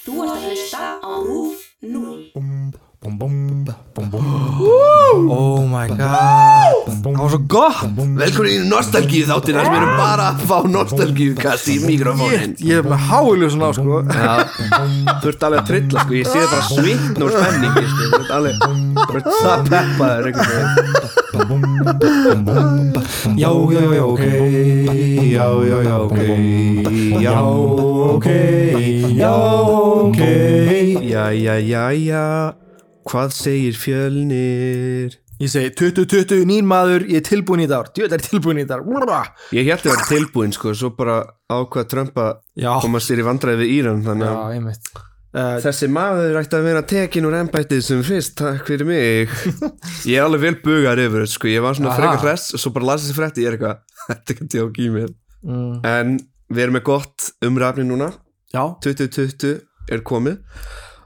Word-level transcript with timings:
Þú 0.00 0.22
ert 0.24 0.30
að 0.32 0.44
hlusta 0.48 0.84
á 1.04 1.12
RÚF 1.20 1.66
0. 1.84 2.12
Bum, 3.00 3.14
bum, 3.16 3.36
bum, 3.96 4.08
bum. 4.12 4.24
Oh 5.32 5.62
my 5.64 5.86
god 5.88 6.88
Það 7.00 7.14
var 7.16 7.30
svo 7.32 7.38
gott. 7.48 7.78
Velkomin 8.20 8.50
í 8.52 8.66
nostalgíu 8.68 9.24
þáttina 9.30 9.62
sem 9.64 9.76
erum 9.78 9.94
bara 10.00 10.26
að 10.34 10.42
fá 10.50 10.58
nostalgíu 10.68 11.32
kast 11.40 11.70
í 11.72 11.78
mikrofónin 11.84 12.52
Ég 12.60 12.82
er 12.82 12.88
með 12.90 13.06
háilu 13.08 13.48
svona 13.54 13.70
á 13.70 13.76
sko. 13.78 14.02
Þú 14.04 15.32
ert 15.32 15.48
alveg 15.48 15.62
að 15.62 15.70
trilla 15.72 16.04
sko, 16.04 16.18
ég 16.20 16.28
sé 16.28 16.44
það 16.44 16.52
bara 16.52 16.68
svitn 16.68 17.24
og 17.24 17.32
spenningi 17.38 17.86
sko, 17.94 18.02
þú 18.04 18.20
ert 18.20 18.36
alveg, 18.36 18.54
það 19.40 19.66
peppaður 19.72 20.30
einhvern 20.30 20.54
veginn 20.54 21.19
Já, 23.36 23.50
já, 23.74 23.94
já, 23.94 24.04
ok 24.04 24.22
Já, 25.34 25.46
já, 25.66 25.82
já, 25.82 25.98
ok 25.98 26.18
Já, 27.20 27.42
ok 27.42 28.28
Já, 29.16 29.34
ok 29.34 30.20
Já, 31.02 31.32
já, 31.32 31.58
já, 31.58 31.90
já, 31.90 32.54
hvað 33.02 33.34
segir 33.34 33.74
fjölnir? 33.74 35.18
Ég 35.40 35.48
segi 35.50 35.72
2020, 35.74 36.44
nýn 36.46 36.66
maður, 36.68 37.08
ég 37.08 37.18
er 37.18 37.26
tilbúin 37.26 37.64
í 37.64 37.68
ár. 37.72 37.88
Djöð 37.96 38.12
er 38.14 38.22
tilbúin 38.22 38.60
í 38.60 38.66
ár. 38.68 38.84
Ég 39.56 39.66
held 39.72 39.86
að 39.88 39.94
vera 39.94 40.06
tilbúin 40.06 40.52
sko, 40.54 40.74
svo 40.76 40.92
bara 40.94 41.22
ákvað 41.50 41.88
Trump 41.90 42.20
að 42.20 42.34
Já, 42.60 42.74
koma 42.84 43.00
sér 43.00 43.24
í 43.24 43.26
vandræði 43.26 43.64
við 43.64 43.78
Íran 43.80 44.04
já, 44.04 44.12
að 44.20 44.58
einmitt 44.58 44.92
uh, 45.36 45.56
Þessi 45.62 45.88
maður 45.92 46.38
ætti 46.40 46.58
að 46.58 46.66
vera 46.68 46.82
tekin 46.92 47.28
úr 47.28 47.36
embættið 47.40 47.82
sem 47.86 48.02
fyrst, 48.06 48.36
takk 48.40 48.66
fyrir 48.68 48.88
mig. 48.88 49.32
Ég 50.10 50.18
er 50.18 50.26
alveg 50.26 50.44
vel 50.46 50.58
bugar 50.64 51.00
yfir 51.02 51.26
sko, 51.30 51.50
ég 51.52 51.64
var 51.64 51.78
svona 51.78 51.94
frekar 51.98 52.22
hress 52.24 52.54
og 52.56 52.62
svo 52.62 52.74
bara 52.76 52.92
lasið 52.92 53.10
þessi 53.10 53.18
frétti, 53.20 53.44
ég 53.46 53.52
er 53.52 53.58
eitthvað, 53.58 53.80
þetta 54.10 54.20
er 54.20 54.36
ekki 54.36 54.50
tjók 54.56 54.80
í 54.82 54.90
mér. 54.96 55.10
Mm, 55.46 55.72
En 55.88 56.14
við 56.50 56.66
erum 56.66 56.78
með 56.78 56.86
gott 56.90 57.30
umræfni 57.46 57.86
núna, 57.88 58.12
Já, 58.50 58.64
2020 58.82 59.60
er 59.94 60.00
komið. 60.06 60.40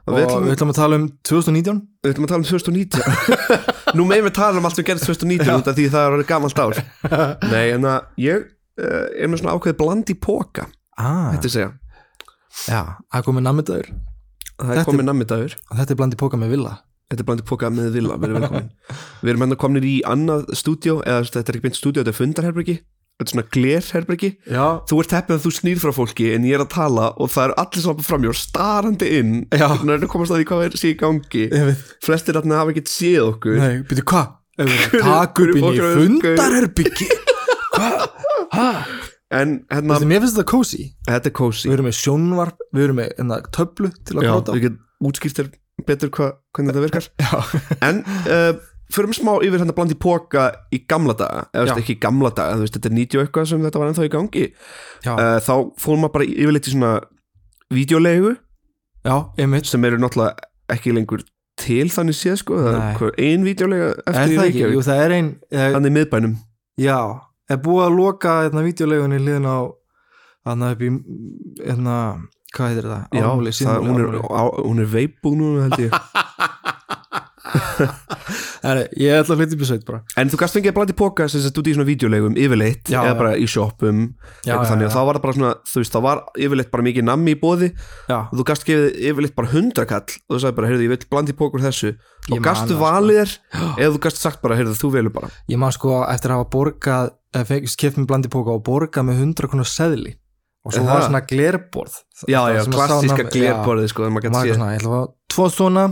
Og 0.05 0.13
og 0.13 0.17
við 0.19 0.25
ætlum, 0.27 0.43
við 0.45 0.53
ætlum 0.53 0.71
að 0.71 0.77
tala 0.77 0.97
um 0.99 1.05
2019 1.25 1.77
við 2.05 2.11
ætlum 2.11 2.25
að 2.27 2.31
tala 2.31 2.43
um 2.43 2.45
2019 2.45 2.99
Nú 3.97 4.03
meðum 4.05 4.27
við 4.27 4.35
tala 4.37 4.61
um 4.61 4.67
allt 4.69 4.77
sem 4.77 4.85
gerðist 4.85 5.09
2019 5.09 5.55
út 5.55 5.69
af 5.71 5.77
því 5.79 5.85
það 5.95 6.17
er 6.17 6.23
gamalt 6.29 6.61
ár. 6.61 6.81
Nei, 7.49 7.63
en 7.73 7.87
að 7.89 8.11
ég 8.21 8.43
uh, 8.45 9.07
er 9.17 9.31
með 9.31 9.41
svona 9.41 9.55
ákveðið 9.57 9.79
bland 9.79 10.11
í 10.13 10.17
póka 10.21 10.67
ah, 11.01 11.31
Þetta 11.33 11.51
segja, 11.55 11.71
Já, 12.69 12.81
það 13.11 13.25
komið 13.29 13.47
nammidagur 13.47 13.89
það 14.61 14.75
er 14.79 14.87
komið 14.89 15.07
nammidagur 15.09 15.55
og 15.71 15.77
þetta 15.79 15.95
er 15.95 15.99
bland 16.01 16.15
í 16.15 16.19
póka 16.23 16.39
með 16.41 16.53
villa. 16.55 16.73
Þetta 17.05 17.21
er 17.21 17.27
blandið 17.29 17.45
póka 17.51 17.69
með 17.69 17.89
vila, 17.93 18.15
við 18.17 18.23
erum 18.31 18.41
velkomin. 18.41 18.69
Við 19.21 19.29
erum 19.31 19.43
hérna 19.45 19.57
kominir 19.61 19.83
í 19.85 19.95
annað 20.09 20.47
stúdíó 20.57 20.95
eða 21.05 21.25
þetta 21.27 21.43
er 21.51 21.57
ekki 21.59 21.65
beint 21.67 21.77
stúdíó, 21.77 22.01
þetta 22.01 22.13
er 22.15 22.17
fundarherbergi. 22.17 22.75
Þetta 23.15 23.25
er 23.29 23.31
svona 23.31 23.45
glerherbergi. 23.55 24.29
Já, 24.51 24.63
Þú 24.89 24.97
ert 25.03 25.13
heppið 25.15 25.35
að 25.37 25.43
þú 25.45 25.51
snýr 25.59 25.77
frá 25.83 25.91
fólki 25.95 26.25
en 26.35 26.47
ég 26.49 26.57
er 26.57 26.63
að 26.65 26.71
tala 26.73 27.11
og 27.21 27.29
það 27.31 27.45
eru 27.45 27.55
allir 27.61 27.85
svona 27.85 28.05
framjá 28.09 28.33
starandi 28.41 29.11
inn. 29.19 29.35
Þannig 29.53 29.93
að 30.01 30.07
komast 30.11 30.33
að 30.33 30.41
því 30.41 30.47
hvað 30.49 30.65
er 30.65 30.79
í 30.81 30.91
gangi? 31.03 31.45
Flestir 32.09 32.39
þarna 32.39 32.59
hafa 32.63 32.73
ekkert 32.73 32.91
séð 32.91 33.21
okkur. 33.29 33.61
Nei, 33.61 33.77
byrju, 33.87 34.07
hvað? 34.11 34.33
Takk 34.95 35.43
upp 35.45 35.53
inn 35.53 35.61
í 35.61 35.63
fólk 35.63 35.77
er 35.77 35.85
að- 35.85 36.01
fundarherbyggi 36.01 37.07
Hvað? 37.75 39.04
En 39.33 39.55
hérna, 39.73 39.97
Mér 40.05 40.21
finnst 40.21 40.35
þetta 40.37 40.49
cozy. 40.51 40.83
Þetta 41.07 41.31
er 41.31 41.35
cozy. 41.35 41.67
Við 41.69 41.77
erum 41.79 41.87
með 41.89 41.97
sjónvarp, 41.97 42.61
við 42.75 42.83
erum 42.85 42.99
með 43.01 43.13
enna, 43.23 43.39
töflu 43.55 43.89
til 44.05 44.19
að 44.19 44.27
Já, 44.27 44.31
gráta. 44.35 44.55
við 44.55 44.65
getum 44.67 45.09
útskýrt 45.09 45.39
þér 45.41 45.51
betur 45.85 46.11
hva, 46.13 46.29
hvernig 46.55 46.75
þetta 46.75 46.85
virkar. 46.85 47.09
Já, 47.25 47.61
En 47.89 48.03
uh, 48.05 48.51
förum 48.93 49.15
smá 49.17 49.33
yfir 49.41 49.59
hérna 49.63 49.75
bland 49.75 49.95
í 49.95 49.97
póka 49.99 50.45
í 50.73 50.83
gamla 50.87 51.17
daga. 51.17 51.47
Eða 51.55 51.65
veist, 51.71 51.81
ekki 51.83 51.97
í 51.97 52.01
gamla 52.05 52.31
daga, 52.37 52.59
þú 52.59 52.67
veist, 52.67 52.77
þetta 52.77 52.91
er 52.91 52.97
90 53.01 53.17
og 53.19 53.25
eitthvað 53.25 53.49
sem 53.51 53.65
þetta 53.65 53.81
var 53.81 53.91
ennþá 53.91 54.07
í 54.07 54.13
gangi. 54.13 54.45
Uh, 55.09 55.21
þá 55.41 55.53
fórum 55.81 56.05
maður 56.05 56.15
bara 56.19 56.29
yfirleitt 56.29 56.69
í 56.69 56.75
svona 56.75 56.93
videolegu 57.73 58.35
já, 59.05 59.15
einmitt. 59.41 59.65
Sem 59.69 59.85
eru 59.89 59.97
náttúrulega 60.01 60.51
ekki 60.75 60.93
lengur 60.95 61.25
til 61.59 61.87
þannig 61.91 62.17
séð 62.17 62.39
sko. 62.41 62.57
Það 62.61 62.77
Nei. 62.77 62.89
er 62.93 63.19
ein 63.25 63.45
videolega 63.47 63.89
eftir 64.05 64.33
í 64.33 64.37
það? 64.37 64.43
Reykjavík. 64.45 64.75
Jú, 64.75 64.85
það 64.85 65.01
er 65.05 65.15
ein 65.17 65.29
eh, 65.51 65.69
þannig 65.75 65.95
miðbænum. 65.97 66.35
Já, 66.81 66.97
er 67.51 67.59
búið 67.65 67.83
að 67.85 67.97
loka 67.99 68.37
hérna 68.43 68.63
videolegunni 68.65 69.21
hliðin 69.21 69.49
á 69.49 69.57
Þannig 70.45 70.75
upp 70.75 70.81
í 70.85 70.89
hérna, 71.65 71.93
hvað 72.53 72.67
heitir 72.69 72.85
þetta? 72.85 73.17
Já, 73.17 73.23
Ármúli, 73.25 73.53
það, 73.57 73.87
hún, 73.87 74.01
er, 74.03 74.83
er 74.83 74.91
veipbúð 74.91 75.37
núna 75.39 75.63
held 75.65 75.79
ég 75.87 75.95
Ég 79.05 79.19
ætla 79.19 79.35
að 79.35 79.41
flytja 79.41 79.57
upp 79.57 79.63
í 79.63 79.67
sveit 79.69 79.85
bara. 79.87 79.99
En 80.19 80.31
þú 80.31 80.39
gast 80.41 80.57
fengið 80.57 80.71
að 80.71 80.77
blandi 80.79 80.95
póka 80.97 81.27
sem 81.29 81.43
þetta 81.43 81.61
út 81.61 81.69
í 81.69 81.75
svona 81.75 81.87
videolegum 81.89 82.37
yfirleitt 82.39 82.89
Já, 82.91 82.99
eða 83.03 83.17
bara 83.19 83.33
í 83.37 83.45
já, 83.45 84.55
þannig. 84.65 84.87
og 84.87 84.95
þá 84.95 85.01
var 85.01 85.19
það 85.19 85.23
bara 85.25 85.37
svona 85.37 85.51
þú 85.69 85.83
veist 85.83 85.95
það 85.95 86.05
var 86.07 86.23
yfirleitt 86.47 86.71
bara 86.73 86.87
mikið 86.87 87.07
nammi 87.09 87.35
í 87.35 87.39
bóði 87.41 87.71
og 88.09 88.33
þú 88.33 88.47
gast 88.49 88.67
gefið 88.67 88.99
yfirleitt 89.11 89.37
bara 89.37 89.53
hundrakall 89.53 90.17
og 90.17 90.35
þú 90.35 90.41
sagði 90.41 90.59
bara 90.59 90.71
heyrðu 90.71 90.87
ég 90.87 90.93
vil 90.95 91.09
blandi 91.13 91.37
póka 91.37 91.59
úr 91.59 91.65
þessu. 91.67 91.93
Og 92.25 92.41
það, 92.41 92.61
sko. 92.63 92.81
valið 92.81 93.21
þér 93.21 93.33
eða 93.77 93.93
þú 93.93 94.03
gast 94.07 94.21
sagt 94.23 94.41
bara 94.41 94.59
heyrðu 94.59 94.77
þú 94.81 94.91
velur 94.97 95.15
bara. 95.15 95.31
Ég 95.51 95.61
man 95.61 95.75
sko 95.75 96.01
eftir 96.09 96.33
að 96.33 96.41
hafa 96.41 96.51
borgað 96.55 97.13
skipt 97.69 97.99
með 97.99 98.09
blandi 98.09 98.31
póka 98.33 98.55
og 98.55 98.63
borgað 98.65 99.11
með 99.11 99.25
100 99.27 99.51
konar 99.51 99.69
seðli. 99.69 100.15
Og 100.65 100.73
svo 100.73 100.81
var 100.81 100.97
það? 100.97 101.03
svona 101.05 101.21
glerborð. 101.29 101.97
Já 102.25 102.39
já 102.49 102.59
að 102.63 102.71
klassíska 102.73 103.25
glerborðið 103.29 103.91
sko 103.91 104.01
þegar 104.01 104.13
maður 104.15 104.25
gæti 104.25 104.33
maður 104.33 104.47
séð. 104.47 104.55
svona, 104.57 104.69
ég 104.73 104.79
ætla 104.79 104.89
að 104.89 105.03
fá 105.05 105.35
tvo 105.35 105.47
svona 105.51 105.83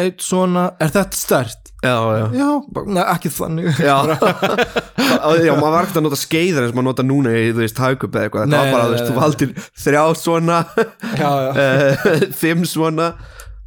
eitt 0.00 0.24
svona, 0.24 0.70
er 0.82 0.92
þetta 0.94 1.18
stert? 1.18 1.66
já 1.86 2.18
já. 2.18 2.26
Já, 2.34 2.48
bara, 2.72 3.04
ekki 3.14 3.30
þannig. 3.30 3.78
Já, 3.78 3.96
já 5.46 5.54
maður 5.54 5.72
var 5.74 5.86
ekkert 5.86 6.00
að 6.00 6.06
nota 6.06 6.18
skeiðar 6.20 6.66
eins 6.66 6.74
og 6.74 6.78
maður 6.78 6.88
nota 6.90 7.06
núna 7.06 7.32
í, 7.36 7.48
þú 7.52 7.62
veist, 7.62 7.80
haukup 7.82 8.16
eða 8.16 8.28
eitthvað. 8.28 8.46
Þetta 8.46 8.60
var 8.60 8.70
bara, 8.74 8.84
þú 8.86 8.94
veist, 8.94 9.08
þú 9.08 9.16
valdir 9.20 9.56
þrjá 9.84 10.04
svona 10.20 10.60
já, 11.20 11.32
já. 11.46 11.50
eh, 11.64 12.30
fimm 12.42 12.68
svona 12.68 13.10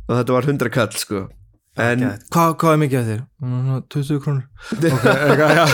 og 0.09 0.15
þetta 0.15 0.37
var 0.37 0.49
hundra 0.49 0.73
kall, 0.73 0.95
sko. 0.99 1.25
En 1.79 2.01
Hvað, 2.33 2.55
hvað 2.59 2.73
er 2.73 2.79
mikið 2.81 2.99
að 2.99 3.09
þér? 3.09 3.19
Mm, 3.45 3.67
20 3.93 4.23
krónur. 4.25 4.47
Ok, 4.95 5.05
eitthvað, 5.13 5.53
já. 5.55 5.65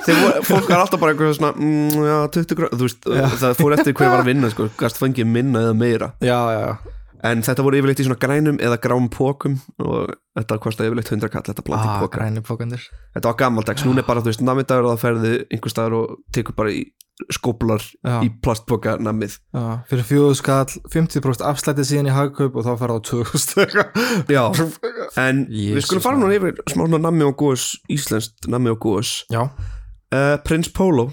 Þeir 0.00 0.16
voru, 0.16 0.40
fólk 0.48 0.70
var 0.72 0.80
alltaf 0.80 1.02
bara 1.02 1.12
eitthvað 1.12 1.34
svona 1.36 1.50
mm, 1.54 1.98
Já, 2.08 2.16
20 2.38 2.58
gróð, 2.58 2.72
þú 2.72 2.88
veist, 2.88 3.10
það 3.44 3.58
fór 3.60 3.76
eftir 3.76 3.94
hver 3.94 4.10
var 4.10 4.24
að 4.24 4.32
vinna, 4.32 4.50
sko. 4.50 4.70
Gast 4.80 4.98
fengið 4.98 5.28
minna 5.30 5.68
eða 5.68 5.76
meira. 5.76 6.10
Já, 6.24 6.38
já, 6.56 6.64
já 6.64 6.96
En 7.26 7.42
þetta 7.44 7.64
voru 7.66 7.80
yfirleitt 7.80 8.00
í 8.00 8.06
svona 8.06 8.20
grænum 8.20 8.60
eða 8.62 8.78
grám 8.80 9.10
pókum 9.12 9.58
Og 9.82 10.14
þetta 10.38 10.60
kostaði 10.62 10.90
yfirleitt 10.92 11.12
hundra 11.12 11.28
kall, 11.32 11.44
þetta 11.48 11.64
blandi 11.66 11.90
Ah, 11.90 11.98
póka 12.00 12.18
græni 12.20 12.40
pókandir 12.46 12.86
Þetta 13.16 13.28
var 13.32 13.38
gammaldags, 13.42 13.84
núna 13.84 14.00
er 14.04 14.08
bara, 14.08 14.22
þú 14.24 14.32
veist, 14.32 14.44
namidagur 14.46 14.88
og 14.88 14.94
það 14.96 15.04
ferði 15.04 15.32
einhver 15.50 15.74
staðar 15.74 15.96
og 16.00 16.18
tekur 16.32 16.56
bara 16.56 16.72
í 16.72 16.84
skóplar 17.28 17.82
Já. 18.00 18.14
í 18.24 18.30
plastpoka 18.40 18.94
namið 18.96 19.34
Já, 19.52 19.64
fyrir 19.90 20.06
fjóðu 20.08 20.36
skall 20.38 20.70
50% 20.88 21.42
afslættið 21.44 21.88
síðan 21.90 22.08
í 22.08 22.14
hagkaup 22.16 22.54
og 22.56 22.64
þá 22.64 22.70
fara 22.80 22.96
á 22.96 23.00
2000 23.04 23.60
eitthvað. 23.66 23.98
Já, 24.32 24.44
en 25.26 25.42
við 25.50 25.74
Jesus, 25.74 25.90
skulum 25.90 26.04
fara 26.06 26.20
núna 26.22 26.38
yfir 26.38 26.56
smá 26.64 26.86
svona 26.86 27.02
nammi 27.04 27.26
og 27.28 27.36
góðs, 27.42 27.66
íslenskt 27.92 28.48
nammi 28.48 28.72
og 28.72 28.80
góðs 28.86 29.12
uh, 29.36 30.38
Prins 30.46 30.72
Pólo. 30.72 31.10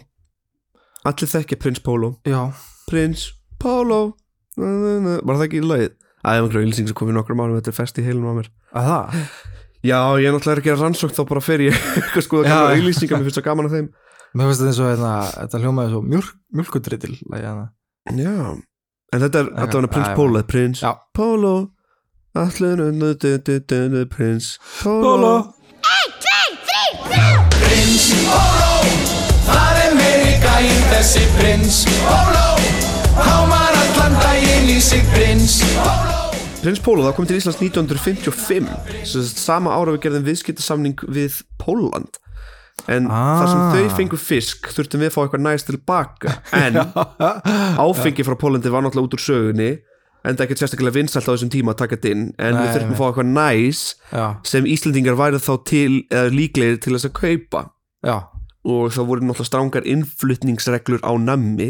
Allir 1.03 1.33
þekkja 1.33 1.59
Prins 1.59 1.83
Pólo. 1.83 2.13
Prins 2.87 3.27
Pólo. 3.59 3.99
Var 4.57 5.27
það 5.35 5.43
ekki 5.49 5.59
í 5.59 5.67
lagið? 5.67 5.96
Það 6.27 6.35
er 6.35 6.43
einhverju 6.43 6.67
ylsing 6.67 6.89
sem 6.91 6.97
kom 6.99 7.11
í 7.11 7.15
nokkrum 7.15 7.39
árum 7.39 7.55
Þetta 7.61 7.71
er 7.71 7.77
fest 7.77 7.99
í 8.01 8.03
heilum 8.03 8.27
á 8.27 8.33
mér 8.35 8.49
Að 8.75 8.87
það? 8.91 9.21
Já, 9.87 9.99
ég 10.19 10.27
er 10.27 10.33
náttúrulega 10.35 10.59
að 10.59 10.65
gera 10.67 10.81
rannsókn 10.81 11.15
þá 11.15 11.21
bara 11.29 11.43
fer 11.45 11.63
ég 11.63 11.77
eitthvað 12.01 12.25
skoða 12.25 12.43
Já. 12.43 12.51
gamla 12.57 12.79
ylýsingar, 12.81 13.21
mér 13.21 13.27
finnst 13.29 13.39
það 13.39 13.45
gaman 13.47 13.69
að 13.69 13.75
þeim 13.77 13.87
Mér 14.35 14.49
finnst 14.49 14.59
þetta 14.59 14.71
eins 14.73 14.81
og 14.83 14.89
hérna, 14.91 15.11
þetta 15.37 15.61
hljómaði 15.63 15.93
svo 15.93 16.01
mjölk, 16.03 16.31
mjölkudritil 16.59 17.13
hérna. 17.31 17.65
Já, 18.17 18.33
en 19.15 19.23
þetta 19.23 19.43
er, 19.43 19.51
þetta 19.61 19.79
var 19.79 19.87
Prins 19.87 20.03
Já, 20.03 20.11
já. 20.11 20.17
Pólo 20.17 20.43
Prins 20.51 20.81
Já. 20.83 20.91
Pólo 21.15 21.53
Allir 22.37 22.83
Prins 24.17 24.49
Pólo 24.83 25.33
Prins 27.55 28.03
Póló 28.27 28.75
Það 29.47 29.79
er 29.85 29.95
meiri 29.97 30.35
gæn 30.43 30.83
þessi 30.91 31.23
prins 31.37 31.81
Póló 32.03 32.45
Hámar 33.17 33.79
allan 33.85 34.19
daginn 34.21 34.69
í 34.75 34.79
sig 34.83 35.05
prins 35.15 35.61
Póló 35.79 36.16
Prins 36.61 36.79
það 36.81 37.11
kom 37.15 37.27
til 37.29 37.37
Íslands 37.37 37.59
1955 37.61 38.69
Svo 39.05 39.21
þess 39.21 39.35
að 39.35 39.41
sama 39.41 39.75
ára 39.77 39.93
við 39.95 40.01
gerðum 40.07 40.25
viðskiptasamning 40.27 41.03
við 41.13 41.41
Póland 41.61 42.17
en 42.87 43.07
Ah. 43.11 43.41
þar 43.41 43.47
sem 43.51 43.61
þau 43.73 43.95
fengu 43.97 44.17
fisk 44.21 44.69
þurftum 44.71 45.01
við 45.01 45.09
að 45.09 45.15
fá 45.15 45.21
eitthvað 45.23 45.43
næst 45.43 45.67
tilbaka 45.67 46.35
en 46.63 46.77
áfengi 47.81 48.23
frá 48.23 48.37
Pólandi 48.39 48.71
var 48.71 48.85
náttúrulega 48.85 49.09
út 49.09 49.17
úr 49.17 49.23
sögunni 49.23 49.69
en 50.27 50.35
það 50.35 50.43
er 50.43 50.45
ekkert 50.45 50.61
sérstaklega 50.61 50.95
vinsælt 50.97 51.27
á 51.27 51.33
þessum 51.33 51.51
tíma 51.53 51.73
að 51.73 51.79
taka 51.81 51.97
þetta 51.97 52.11
inn. 52.13 52.23
En 52.37 52.55
Nei, 52.55 52.61
við 52.61 52.71
þurftum 52.75 52.93
að 52.93 52.99
fá 53.01 53.05
eitthvað 53.07 53.29
næs 53.33 53.81
Já, 54.11 54.25
sem 54.51 54.69
Íslendingar 54.69 55.19
værið 55.19 55.45
þá 55.45 55.53
til 55.71 55.91
eða 56.11 56.33
líklegir 56.33 56.79
til 56.83 56.95
þess 56.95 57.09
að 57.09 57.13
kaupa. 57.21 57.61
Já, 58.07 58.17
og 58.67 58.91
það 58.95 59.09
voru 59.11 59.27
náttúrulega 59.27 59.51
strángar 59.51 59.87
innflutningsreglur 59.87 61.03
á 61.05 61.11
nammi. 61.21 61.69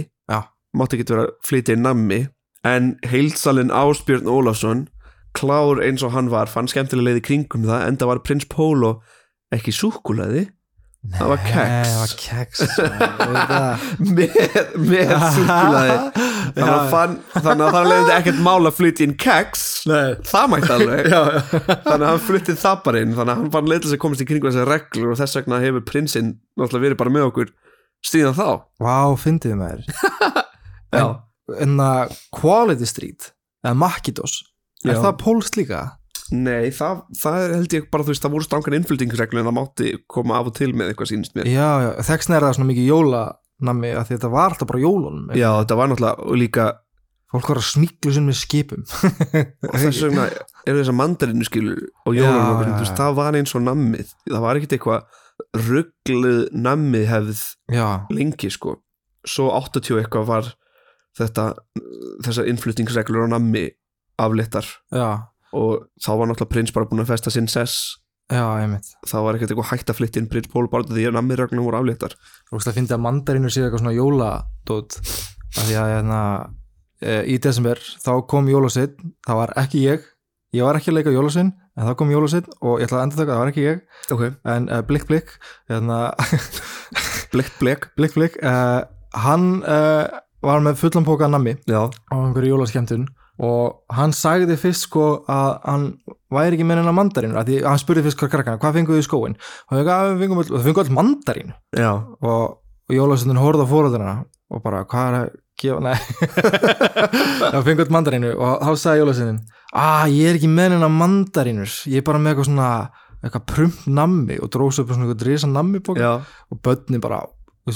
Mátti 0.78 0.98
ekki 0.98 1.08
vera 1.10 1.24
að 1.26 1.36
flytja 1.48 1.76
í 1.78 1.80
nammi 1.82 2.20
en 2.66 2.96
heilsalinn 3.06 3.74
Ásbjörn 3.74 4.30
Ólafsson 4.30 4.88
klár 5.38 5.82
eins 5.86 6.04
og 6.06 6.16
hann 6.16 6.32
var 6.34 6.50
fann 6.50 6.70
skemmtilega 6.72 7.12
leið 7.12 7.22
í 7.22 7.26
kringum 7.30 7.68
það 7.68 7.88
enda 7.92 8.10
var 8.10 8.24
prins 8.26 8.48
Pólo 8.50 8.98
ekki 9.54 9.74
súkulaði 9.76 10.48
það 11.14 11.30
var 11.30 11.44
Nei, 11.44 11.52
keks 11.52 11.92
það 11.92 12.00
var 12.02 12.14
keks 12.24 12.64
með, 14.18 14.40
með 14.82 15.12
súkkulaði. 15.36 15.98
Þannig 16.58 16.74
að, 16.74 16.90
fann, 16.92 17.14
þannig 17.36 17.64
að 17.68 17.76
það 17.76 17.88
leiði 17.92 18.14
ekkert 18.16 18.40
mál 18.48 18.70
að 18.70 18.76
flytja 18.78 19.06
inn 19.06 19.14
keks 19.22 19.64
Nei. 19.88 20.16
það 20.26 20.50
mætti 20.54 20.72
alveg. 20.74 21.08
Já, 21.14 21.20
já. 21.20 21.42
þannig 21.86 21.94
að 21.94 22.10
hann 22.10 22.24
flyttið 22.28 22.60
það 22.64 22.82
bara 22.88 23.02
inn. 23.04 23.14
Þannig 23.18 23.34
að 23.34 23.42
hann 23.42 23.54
fann 23.54 23.70
leið 23.70 23.80
til 23.84 23.90
þess 23.90 23.98
að 23.98 24.02
komast 24.04 24.24
í 24.24 24.28
kringu 24.32 24.50
þessar 24.50 24.72
reglur 24.72 25.14
og 25.14 25.20
þess 25.22 25.38
vegna 25.40 25.60
hefur 25.64 25.86
prinsinn 25.92 26.34
náttúrulega 26.58 26.86
verið 26.88 27.00
bara 27.04 27.14
með 27.14 27.28
okkur 27.30 27.54
stíðan 28.08 28.38
þá. 28.38 28.48
Vá, 28.88 28.98
fyndið 29.22 29.56
maður. 29.60 29.86
Já. 30.98 31.06
En 31.64 31.78
að 31.84 32.18
Quality 32.38 32.88
Street 32.90 33.32
eða 33.66 33.78
Makitos 33.82 34.40
er 34.86 34.94
Já. 34.96 35.02
það 35.02 35.18
pólst 35.24 35.58
líka? 35.60 35.82
Nei, 36.36 36.70
það, 36.76 37.06
það 37.16 37.38
er 37.42 37.54
held 37.56 37.74
ég 37.78 37.86
bara, 37.92 38.04
þú 38.04 38.12
veist, 38.12 38.24
það 38.26 38.34
voru 38.36 38.46
stangan 38.48 38.76
innflutningsreglu 38.78 39.40
en 39.40 39.48
það 39.48 39.56
mátti 39.56 39.92
koma 40.12 40.36
af 40.42 40.50
og 40.50 40.58
til 40.58 40.74
með 40.76 40.92
eitthvað 40.92 41.12
sínst 41.14 41.38
mér. 41.38 41.48
Já, 41.48 41.68
já, 41.86 41.92
þekksna 42.10 42.36
er 42.36 42.46
það 42.48 42.58
svona 42.58 42.70
mikið 42.74 42.90
jólanami 42.92 43.94
að 43.96 44.10
þetta 44.12 44.32
var 44.34 44.52
alltaf 44.52 44.68
bara 44.68 44.82
jólunum 44.84 45.32
Já, 45.40 45.48
þetta 45.62 45.78
var 45.80 45.90
náttúrulega 45.94 46.28
og 46.28 46.42
líka 46.42 46.68
Fólk 47.28 47.50
var 47.52 47.60
að 47.60 47.66
smíklu 47.68 48.12
sinn 48.16 48.24
með 48.30 48.38
skipum. 48.40 48.84
Og 49.68 49.74
þess 49.82 49.98
vegna 50.06 50.30
eru 50.64 50.78
þessar 50.80 50.96
mandarinu 50.96 51.44
skilur 51.48 51.82
og 52.08 52.16
Já, 52.16 52.22
jólunum 52.24 52.54
og 52.54 52.62
já, 52.62 52.68
þú 52.70 52.78
veist, 52.78 52.94
já. 52.94 53.00
það 53.02 53.18
var 53.18 53.38
eins 53.40 53.56
og 53.58 53.64
nammið. 53.66 54.14
Það 54.32 54.46
var 54.46 54.60
ekkit 54.60 54.76
eitthvað 54.78 55.66
ruggluð 55.68 56.40
nammið 56.56 57.04
hefð 57.12 57.42
Já, 57.76 57.88
lengi 58.16 58.52
sko. 58.54 58.78
Svo 59.28 59.50
80 59.58 60.00
eitthvað 60.00 60.30
var 60.30 60.48
þetta 61.18 61.48
þessar 62.26 62.50
innflutningsreglur 62.52 63.28
á 63.30 63.34
nammi 63.36 63.68
afléttar. 64.22 64.68
Já, 64.94 65.30
og 65.56 65.88
þá 66.04 66.12
var 66.20 66.30
náttúrulega 66.30 66.54
prins 66.54 66.76
bara 66.76 66.90
búin 66.90 67.04
að 67.04 67.14
festa 67.14 67.34
sinn 67.34 67.50
sess. 67.52 67.96
Já, 68.28 68.44
einmitt. 68.60 68.90
Þá 69.08 69.18
var 69.24 69.38
ekkert 69.38 69.54
eitthvað 69.54 69.70
hægt 69.72 69.92
að 69.92 70.00
flytta 70.02 70.20
inn 70.20 70.28
prins 70.32 70.50
Pól 70.52 70.68
bara 70.72 70.84
því 70.90 71.06
að 71.08 71.16
nammireglunum 71.16 71.68
voru 71.70 71.80
afléttar. 71.80 72.18
Þú 72.50 72.58
veist 72.58 72.70
að 72.72 72.80
fyndi 72.82 72.96
að 72.96 73.04
mandarinu 73.06 73.52
séu 73.54 73.64
eitthvað 73.64 73.84
svona 73.86 73.96
jóladót. 73.96 74.98
Af 75.48 75.62
því 75.62 75.78
að 75.80 75.92
hérna, 75.94 76.20
e, 77.00 77.14
í 77.32 77.38
desember 77.40 77.80
þá 78.04 78.12
kom 78.28 78.50
jólasinn, 78.52 79.14
það 79.24 79.40
var 79.42 79.56
ekki 79.64 79.86
ég. 79.86 80.12
Ég 80.56 80.68
var 80.68 80.80
ekki 80.80 80.92
að 80.92 81.00
leika 81.00 81.16
jólasinn 81.16 81.54
en 81.78 81.88
þá 81.88 81.96
kom 82.00 82.12
jólasinn 82.12 82.52
og 82.60 82.82
ég 82.82 82.88
ætla 82.88 83.00
að 83.00 83.06
enda 83.06 83.18
þau 83.18 83.24
það 83.24 83.40
var 83.40 83.52
ekki 83.54 83.66
ég. 83.66 83.82
Ok, 84.16 84.24
en 84.54 84.70
uh, 84.72 84.84
blikk 84.88 85.08
blikk 85.08 85.34
hérna, 85.72 85.98
blekt 87.34 87.58
blek. 87.62 87.90
Blikk 88.00 88.16
blikk 88.18 88.38
uh, 88.44 88.84
hann 89.24 89.62
uh, 89.64 90.20
var 90.48 90.64
með 90.66 90.80
fullan 90.82 91.08
póka 91.08 91.30
nammi 91.32 91.58
já, 91.70 91.82
á 91.88 92.16
einhverju 92.18 92.56
jólaskemmtun 92.56 93.08
og 93.48 93.94
hann 93.94 94.16
sagði 94.18 94.58
fyrst 94.58 94.88
sko 94.88 95.08
að 95.30 95.50
hann 95.64 95.90
væri 96.34 96.58
ekki 96.58 96.66
með 96.68 96.82
hennar 96.82 96.96
mandarinu 96.98 97.38
að 97.38 97.52
því 97.52 97.60
hann 97.68 97.82
spurði 97.82 98.08
fyrst 98.08 98.22
hvað 98.22 98.34
krakkana, 98.34 98.62
hvað 98.62 98.80
fenguðu 98.80 99.04
í 99.04 99.06
skóin 99.06 99.38
og 99.70 99.92
fengum 100.24 100.42
öll, 100.42 100.50
þau 100.56 100.64
fengu 100.66 100.84
öll 100.84 100.96
mandarínu 100.98 101.54
já, 101.78 101.92
og, 101.94 102.58
og 102.90 102.98
jólasundin 102.98 103.42
horfði 103.44 103.68
á 103.68 103.74
fóröldina 103.74 104.16
og 104.48 104.64
bara 104.64 104.86
hvað 104.90 105.12
er 105.12 105.20
að 105.20 105.36
gefa, 105.58 105.82
nei. 105.82 105.96
Það 107.52 107.64
fengu 107.66 107.84
öll 107.84 107.94
mandarínu 107.94 108.34
og 108.36 108.64
þá 108.64 108.82
sagði 108.82 109.02
jólasundin 109.04 109.40
að 109.78 110.14
ég 110.16 110.30
er 110.30 110.40
ekki 110.40 110.50
með 110.52 110.76
hennar 110.76 110.94
mandarínur. 110.94 111.74
Ég 111.90 112.02
er 112.02 112.08
bara 112.08 112.22
með 112.22 112.34
eitthvað 112.34 112.50
svona 112.50 112.70
eitthvað 113.18 113.46
prump 113.52 113.88
nammi. 114.00 114.38
Og 114.44 114.52
dróðs 114.54 114.82
upp 114.82 114.94
svona 114.94 115.08
eitthvað 115.08 115.24
drisa 115.24 115.50
nammi 115.52 115.82
bóka 115.84 116.04
já. 116.04 116.14
og 116.54 116.62
börnin 116.64 117.04
bara 117.04 117.24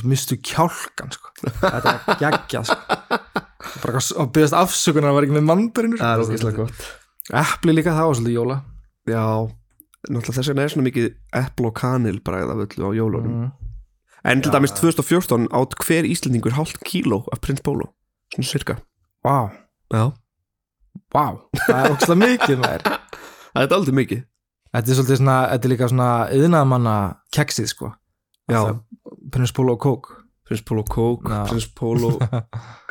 mistu 0.07 0.37
kjálkan 0.39 1.11
sko. 1.11 1.31
þetta 1.43 1.93
var 1.93 2.19
geggjað 2.21 2.69
sko. 2.71 2.99
og 4.21 4.29
byggðast 4.35 4.57
afsökunar 4.57 5.11
að 5.11 5.17
vera 5.17 5.27
ekki 5.27 5.37
með 5.37 5.47
mandarinu 5.49 5.99
það 5.99 6.13
er 6.13 6.23
ógeðslega 6.25 6.59
gott. 6.61 6.85
Epli 7.41 7.75
líka 7.75 7.95
það 7.95 8.07
var 8.09 8.19
svolítið 8.19 8.37
jóla. 8.37 8.57
Já, 9.09 9.25
náttúrulega 10.07 10.37
þess 10.37 10.51
vegna 10.51 10.63
er 10.63 10.73
svona 10.73 10.87
mikið 10.87 11.09
epl 11.41 11.67
og 11.69 11.75
kanil 11.77 12.21
bragð 12.25 12.53
af 12.53 12.63
öllu 12.65 12.87
á 12.87 12.91
jólunum. 12.97 13.35
Mm. 13.41 13.51
en 14.23 14.41
til 14.41 14.53
dæmis 14.53 14.73
2014 14.77 15.47
átt 15.49 15.77
hver 15.81 16.05
Íslendingur 16.05 16.53
hálft 16.53 16.81
kíló 16.85 17.23
af 17.33 17.41
prins 17.41 17.61
Pólo. 17.65 17.91
Svona 18.33 18.47
cirka 18.47 18.75
wow, 19.25 19.49
já, 19.93 20.11
wow, 21.13 21.39
það 21.67 21.79
er 21.79 21.95
ógslag 21.95 22.17
mikið 22.21 22.61
það 23.53 23.65
er 23.65 23.73
aldrei 23.75 23.95
mikið. 23.95 24.21
Þetta 24.71 24.87
er 24.87 24.97
svolítið 24.97 25.19
svona, 25.19 25.37
þetta 25.51 25.67
er 25.67 25.73
líka 25.73 25.89
svona 25.91 26.09
yðnaðamanna 26.31 26.95
keksið 27.35 27.67
sko. 27.73 27.89
Já, 28.51 28.61
prins 29.33 29.53
Pólo 29.55 29.77
og 29.77 29.81
kók 29.85 30.11
prins 30.47 30.61
Pólo 30.67 30.83
kók, 30.83 31.29
Já. 31.31 31.41
prins 31.47 31.67
Pólo 31.79 32.09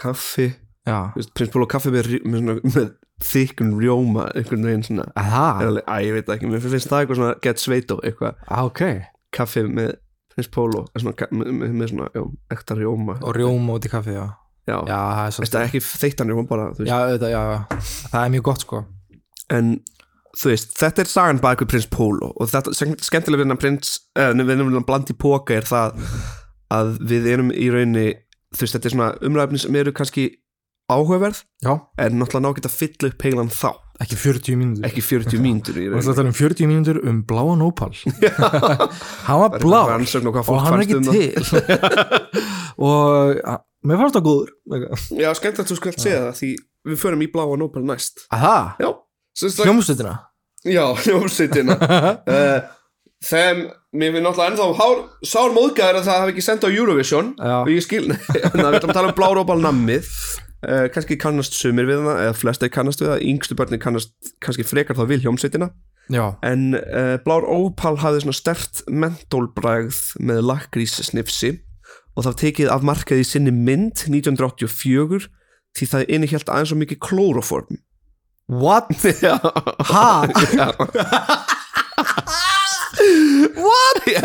kaffi. 0.01 0.49
Já, 0.89 1.13
Þú 1.13 1.21
veist, 1.21 1.33
prins 1.37 1.51
Pólo 1.53 1.67
kaffi 1.71 1.93
með, 1.93 2.07
rí- 2.09 2.23
með, 2.25 2.41
svona, 2.41 2.55
með 2.75 2.91
þykun 3.31 3.73
rjóma 3.83 4.25
einhvern 4.33 4.65
veginn 4.65 4.85
svona. 4.87 5.05
Er 5.21 5.27
það, 5.29 5.65
alveg, 5.67 5.85
að 5.93 6.05
ég 6.07 6.15
veit 6.17 6.31
ekki, 6.35 6.49
mér 6.51 6.63
finnst 6.65 6.89
það 6.89 7.03
eitthvað 7.05 7.19
svona 7.21 7.35
get 7.45 7.61
sveit 7.61 7.93
og 7.93 8.01
eitthvað, 8.09 8.39
ah, 8.49 8.63
ok. 8.71 8.81
Kaffi 9.37 9.65
með 9.69 9.91
prins 10.33 10.49
Pólo, 10.57 10.87
svona, 10.97 11.13
ka- 11.21 11.29
með, 11.37 11.51
með, 11.61 11.75
með 11.83 11.93
svona 11.93 12.09
já, 12.17 12.25
ekta 12.57 12.79
rjóma. 12.81 13.19
Og 13.21 13.37
rjóma 13.37 13.77
út 13.77 13.89
í 13.91 13.93
kaffi, 13.93 14.17
já. 14.17 14.25
Já, 14.71 14.77
já, 14.87 14.97
það 14.97 15.21
er 15.21 15.27
Veist, 15.27 15.37
svolítið 15.37 15.55
það 15.57 15.63
er 15.63 15.69
ekki 15.71 15.85
þeittan 16.01 16.31
rjóma 16.33 16.47
bara 16.49 16.67
þú 16.73 16.83
veist. 16.85 16.91
já, 16.91 16.97
auðvitað, 17.05 17.31
já, 17.35 17.43
já, 17.51 17.61
það 18.15 18.25
er 18.25 18.33
mjög 18.37 18.45
gott 18.49 18.65
sko. 18.65 18.81
En 19.51 19.71
þú 20.39 20.53
veist, 20.53 20.75
þetta 20.79 21.05
er 21.05 21.11
sagan 21.11 21.43
bak 21.43 21.65
við 21.65 21.73
prins 21.73 21.89
Pólo 21.91 22.33
og 22.37 22.51
þetta 22.51 22.75
skemmtilega 22.75 23.41
við 23.41 23.47
hennar 23.47 23.61
prins 23.61 23.97
eh, 24.19 24.33
við 24.35 24.55
hennar 24.55 24.87
bland 24.87 25.11
í 25.11 25.17
póka 25.19 25.57
er 25.59 25.69
það 25.69 26.03
að 26.71 26.93
við 27.11 27.31
erum 27.33 27.51
í 27.51 27.71
rauninni 27.73 28.09
þú 28.55 28.65
veist, 28.65 28.77
þetta 28.77 28.91
er 28.91 28.97
svona 28.97 29.13
umræfni 29.27 29.63
sem 29.63 29.81
eru 29.81 29.95
kannski 29.97 30.29
áhugaverð 30.91 31.45
já, 31.63 31.73
en 32.03 32.19
náttúrulega 32.19 32.47
ná 32.47 32.59
geta 32.59 32.73
fylla 32.73 33.11
upp 33.11 33.27
heilan 33.27 33.51
þá 33.55 33.71
ekki 34.01 34.17
40 34.17 34.57
mínútur. 34.57 34.87
Ekki 34.89 35.03
40 35.05 35.41
mínútur 35.45 35.81
í 35.81 35.87
og 35.91 36.05
það 36.07 36.21
tala 36.21 36.33
um 36.33 36.37
40 36.39 36.71
mínútur 36.71 37.01
um 37.11 37.21
bláan 37.29 37.65
ópal 37.65 37.93
hann 39.29 39.43
var 39.43 39.59
blá 39.61 39.83
og 39.87 40.63
hann 40.65 40.79
er 40.79 40.85
ekki 40.87 40.99
um 40.99 41.11
til. 41.11 41.45
Og 42.81 43.37
mér 43.85 43.99
fannst 44.01 44.17
það 44.17 44.25
góður. 44.25 44.53
Já, 45.21 45.29
skemmt 45.37 45.59
að 45.61 45.69
þú 45.69 45.77
skalt 45.77 46.01
segja 46.01 46.21
það 46.31 46.39
því 46.39 46.51
við 46.89 47.01
förum 47.03 47.25
í 47.25 47.29
bláa 47.33 47.59
Nobel 47.61 47.83
næst. 47.85 48.23
Það, 48.33 48.71
já, 48.81 48.89
hljómsveitina? 49.41 50.19
Já, 50.67 50.85
hljómsveitina. 51.05 51.77
Uh, 52.29 52.61
þeim, 53.31 53.65
mér 53.97 54.15
finnst 54.15 54.27
náttúrulega 54.27 54.51
ennþá 54.53 54.69
hár, 54.81 55.03
sár 55.27 55.55
móðgæður 55.57 56.01
að 56.01 56.09
það 56.09 56.23
hafi 56.25 56.35
ekki 56.35 56.47
sendt 56.47 56.67
á 56.67 56.71
Eurovision. 56.71 57.33
Já. 57.39 57.57
og 57.63 57.73
ég 57.73 57.85
skil, 57.85 58.05
en 58.11 58.21
það 58.53 58.67
við 58.67 58.79
ætlum 58.81 58.95
að 58.95 58.99
tala 58.99 59.13
um 59.13 59.19
blárópal 59.19 59.61
nammið. 59.65 60.13
Uh, 60.61 60.87
kannski 60.93 61.17
kannast 61.17 61.57
sumir 61.57 61.89
við 61.89 62.03
hana 62.03 62.19
eða 62.27 62.37
flestir 62.37 62.69
kannast 62.73 63.01
við 63.01 63.15
það, 63.15 63.23
yngstu 63.31 63.57
börnin 63.57 63.81
kannast 63.81 64.13
kannski 64.45 64.67
frekar 64.69 64.99
þá 64.99 65.07
vil 65.09 65.23
hljómsveitina. 65.25 65.71
Já, 66.11 66.25
en 66.45 66.75
uh, 66.77 67.17
blár 67.25 67.47
ópal 67.47 67.95
hafði 68.03 68.25
svona 68.27 68.37
stert 68.37 68.83
mentólbragð 68.91 70.01
með 70.27 70.43
lakrís 70.51 70.99
snifsi 71.07 71.55
og 72.19 72.27
það 72.27 72.41
tekið 72.43 72.73
af 72.75 72.85
markaði 72.85 73.25
sinni 73.25 73.55
mynd 73.55 74.03
1984 74.11 75.29
því 75.79 75.89
það 75.93 76.11
innihjalt 76.17 76.51
aðeins 76.51 76.73
svo 76.73 76.81
mikið 76.81 77.01
klóroform 77.07 77.79
what? 78.51 78.91
já, 79.23 79.37
ha? 79.93 80.27
já 80.57 80.67
what? 83.57 83.97
Já. 84.07 84.23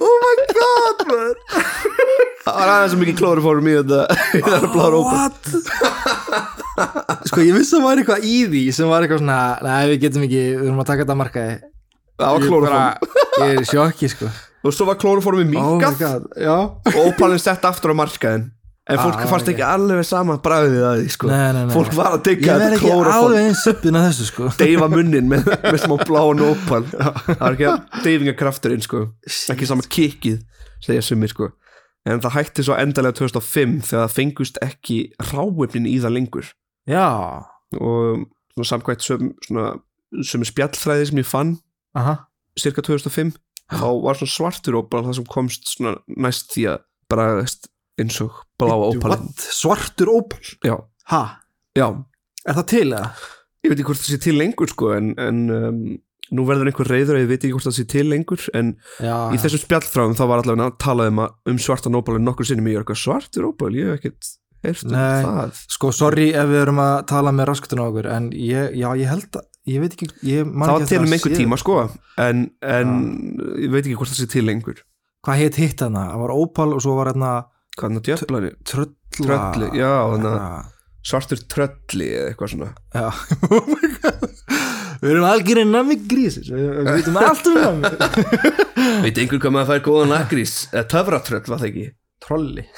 oh 0.00 0.16
my 0.24 0.34
god 0.54 0.98
man. 1.08 1.34
Það 2.44 2.54
var 2.58 2.70
aðeins 2.72 2.96
mikið 3.00 3.16
klóriform 3.20 3.66
í 3.68 3.74
þetta 3.78 4.00
í 4.38 4.42
þetta 4.44 4.68
blár 4.72 4.96
ópal 4.98 5.16
what? 5.16 5.42
sko 7.28 7.42
ég 7.44 7.56
vissi 7.56 7.74
að 7.76 7.80
það 7.80 7.86
var 7.88 8.02
eitthvað 8.02 8.28
í 8.28 8.36
því 8.52 8.62
sem 8.76 8.88
var 8.92 9.04
eitthvað 9.04 9.22
svona, 9.24 9.38
nei 9.66 9.80
við 9.92 9.98
getum 10.06 10.24
ekki 10.28 10.42
við 10.44 10.68
erum 10.68 10.82
að 10.84 10.90
taka 10.92 11.04
þetta 11.04 11.16
að 11.16 11.22
markaði 11.24 11.56
Það 12.18 12.28
var 12.50 12.64
bara- 12.64 12.98
ég 13.38 13.50
er 13.54 13.60
í 13.62 13.66
sjokki 13.68 14.08
sko 14.10 14.26
Og 14.66 14.74
svo 14.74 14.88
var 14.88 14.96
klóriformi 14.98 15.44
oh 15.44 15.48
my 15.48 15.52
minkað 15.78 16.00
god, 16.02 16.24
já 16.42 16.56
og 16.58 16.96
ópalinn 17.04 17.38
sett 17.42 17.62
aftur 17.68 17.92
á 17.94 17.96
markaðin 18.00 18.48
En 18.88 18.96
fólk 19.02 19.18
Ah, 19.20 19.26
fannst 19.28 19.44
ok. 19.44 19.52
ekki 19.52 19.64
alveg 19.68 20.04
sama 20.08 20.38
bræðið 20.40 20.84
að 20.88 21.00
því 21.02 21.10
sko. 21.12 21.28
Nei, 21.28 21.52
nei, 21.52 21.64
nei. 21.68 21.72
Fólk 21.76 21.92
var 21.98 22.06
að 22.14 22.18
ég 22.18 22.22
digga 22.28 22.54
verð 22.54 22.64
þetta 22.64 22.78
ekki 22.78 23.12
alveg 23.18 23.42
eins 23.44 23.64
uppin 23.68 23.98
að 23.98 24.06
þessu 24.08 24.26
sko 24.30 24.48
Deyfa 24.62 24.88
munnin 24.94 25.28
með, 25.28 25.50
með 25.72 25.78
smá 25.82 25.94
bláan 26.08 26.40
ópal 26.46 26.80
Það 26.88 27.42
var 27.42 27.56
ekki 27.58 27.66
að 27.68 27.98
deyfingakrafturinn 28.06 28.84
sko. 28.86 29.02
Ekki 29.52 29.68
sama 29.68 29.84
kikkið 29.84 30.38
segja 30.86 31.04
sumir 31.04 31.28
sko. 31.34 31.50
En 32.08 32.22
það 32.24 32.36
hætti 32.38 32.64
svo 32.64 32.78
endalega 32.80 33.18
2005 33.20 33.76
þegar 33.90 34.06
það 34.06 34.14
fengust 34.16 34.60
ekki 34.64 34.98
ráefnin 35.34 35.88
í 35.90 35.98
það 36.00 36.14
lengur 36.16 36.46
já, 36.88 37.04
og 37.76 38.22
svona 38.56 38.68
samkvæmt 38.70 39.04
söm, 39.04 39.32
svona, 39.44 39.74
sömu 40.24 40.46
spjallþræði 40.48 41.10
sem 41.10 41.20
ég 41.20 41.28
fann 41.28 41.50
aha 41.98 42.14
cirka 42.58 42.80
2005 42.86 43.34
þá 43.68 43.84
var 44.06 44.16
svona 44.16 44.32
svartur 44.32 44.78
bara 44.88 45.04
það 45.10 45.18
sem 45.18 45.26
komst 45.28 45.74
næst 46.16 46.54
því 46.54 46.64
að 46.72 46.80
bragðast 47.12 47.68
eins 47.98 48.20
og 48.24 48.36
bláa 48.60 48.76
ópalinn 48.92 49.28
svartur 49.38 50.10
ópal? 50.12 50.40
Já, 50.66 50.76
ha, 51.12 51.22
já, 51.78 51.88
er 52.46 52.58
það 52.60 52.66
til 52.74 52.86
eða? 52.92 53.10
ég 53.64 53.72
veit 53.72 53.78
ekki 53.80 53.88
hvort 53.90 54.00
það 54.04 54.12
sé 54.14 54.20
til 54.22 54.36
lengur 54.38 54.70
sko 54.70 54.92
en, 54.96 55.12
en 55.18 55.38
um, 55.50 55.78
nú 56.32 56.44
verður 56.48 56.68
einhver 56.70 56.88
reyður 56.92 57.16
að 57.18 57.24
ég 57.24 57.30
veit 57.32 57.38
ekki 57.44 57.54
hvort 57.56 57.66
það 57.68 57.76
sé 57.80 57.84
til 57.90 58.04
lengur 58.12 58.44
en 58.58 58.74
já, 59.02 59.16
í 59.34 59.40
þessum 59.42 59.62
spjallþráðum 59.64 60.16
þá 60.18 60.24
var 60.30 60.42
allavega 60.44 60.68
að 60.70 60.76
tala 60.84 61.06
um, 61.10 61.22
að- 61.24 61.52
um 61.52 61.58
svartan 61.64 61.98
ópalinn 61.98 62.26
nokkur 62.28 62.46
sinnum 62.48 62.68
ég 62.70 62.78
er 62.78 62.84
eitthvað 62.84 63.00
svartur 63.02 63.48
ópal, 63.50 63.72
ég 63.76 63.88
hef 63.90 63.98
ekkert 64.02 64.30
heyrt 64.66 64.84
um 64.88 64.94
það. 64.98 65.58
Sko 65.74 65.90
sorry 65.94 66.28
ef 66.34 66.48
við 66.50 66.60
erum 66.64 66.80
að 66.82 66.94
tala 67.12 67.30
með 67.34 67.48
raskutun 67.52 67.82
á 67.82 67.86
okkur 67.90 68.08
en 68.14 68.30
ég, 68.34 68.72
já 68.78 68.88
ég 68.98 69.10
held 69.12 69.38
að 69.38 69.46
ég 69.68 69.82
veit 69.84 69.94
ekki 69.98 70.08
ég 70.26 70.48
man 70.48 70.70
það 70.70 70.72
ekki 70.72 70.78
var 70.78 70.82
eftir 70.82 70.94
til 70.94 70.98
um 70.98 71.08
að 71.08 71.16
einhver 71.18 71.34
sé- 71.34 71.38
tíma 71.42 71.58
sko 71.60 71.76
en, 72.24 72.40
en 72.62 72.94
ég 73.62 73.70
veit 73.74 73.84
ekki 73.84 73.98
hvort 74.00 74.10
það 74.14 74.22
sé 74.22 74.28
til 74.32 74.46
lengur. 74.48 74.80
Hvað 75.26 75.40
heit 75.42 75.58
hitt 75.60 75.82
hana, 75.84 76.06
það 76.14 76.22
var 76.24 76.32
Opal 76.38 76.68
og 76.76 76.82
svo 76.84 76.94
var 76.98 77.10
hérna 77.12 77.32
hvað 77.78 77.98
það 77.98 78.08
djöflari, 78.10 78.54
trölla 78.68 78.94
Trölli, 79.18 79.70
já, 79.78 79.92
þarna- 80.12 80.34
Já. 80.38 80.64
svartur 81.08 81.40
trölli 81.50 82.08
eða 82.14 82.32
eitthvað 82.32 82.52
svona. 82.52 82.70
Já, 82.94 83.06
oh 83.54 83.70
my 83.70 83.92
god. 83.96 84.26
Við 84.98 85.12
erum 85.12 85.28
algjörinn 85.28 85.70
nammi 85.70 85.94
grísis 86.10 86.48
Við 86.50 86.88
veitum 86.88 87.16
allt 87.22 87.46
um 87.46 87.56
nammi. 87.58 87.92
Veit 89.04 89.20
einhver 89.22 89.40
hvað 89.42 89.54
maður 89.54 89.70
fær 89.72 89.84
góðan 89.86 90.14
eða 90.18 90.84
töfratröll 90.90 91.46
var 91.46 91.62
það 91.62 91.68
ekki? 91.70 91.86
Trolli. 92.24 92.64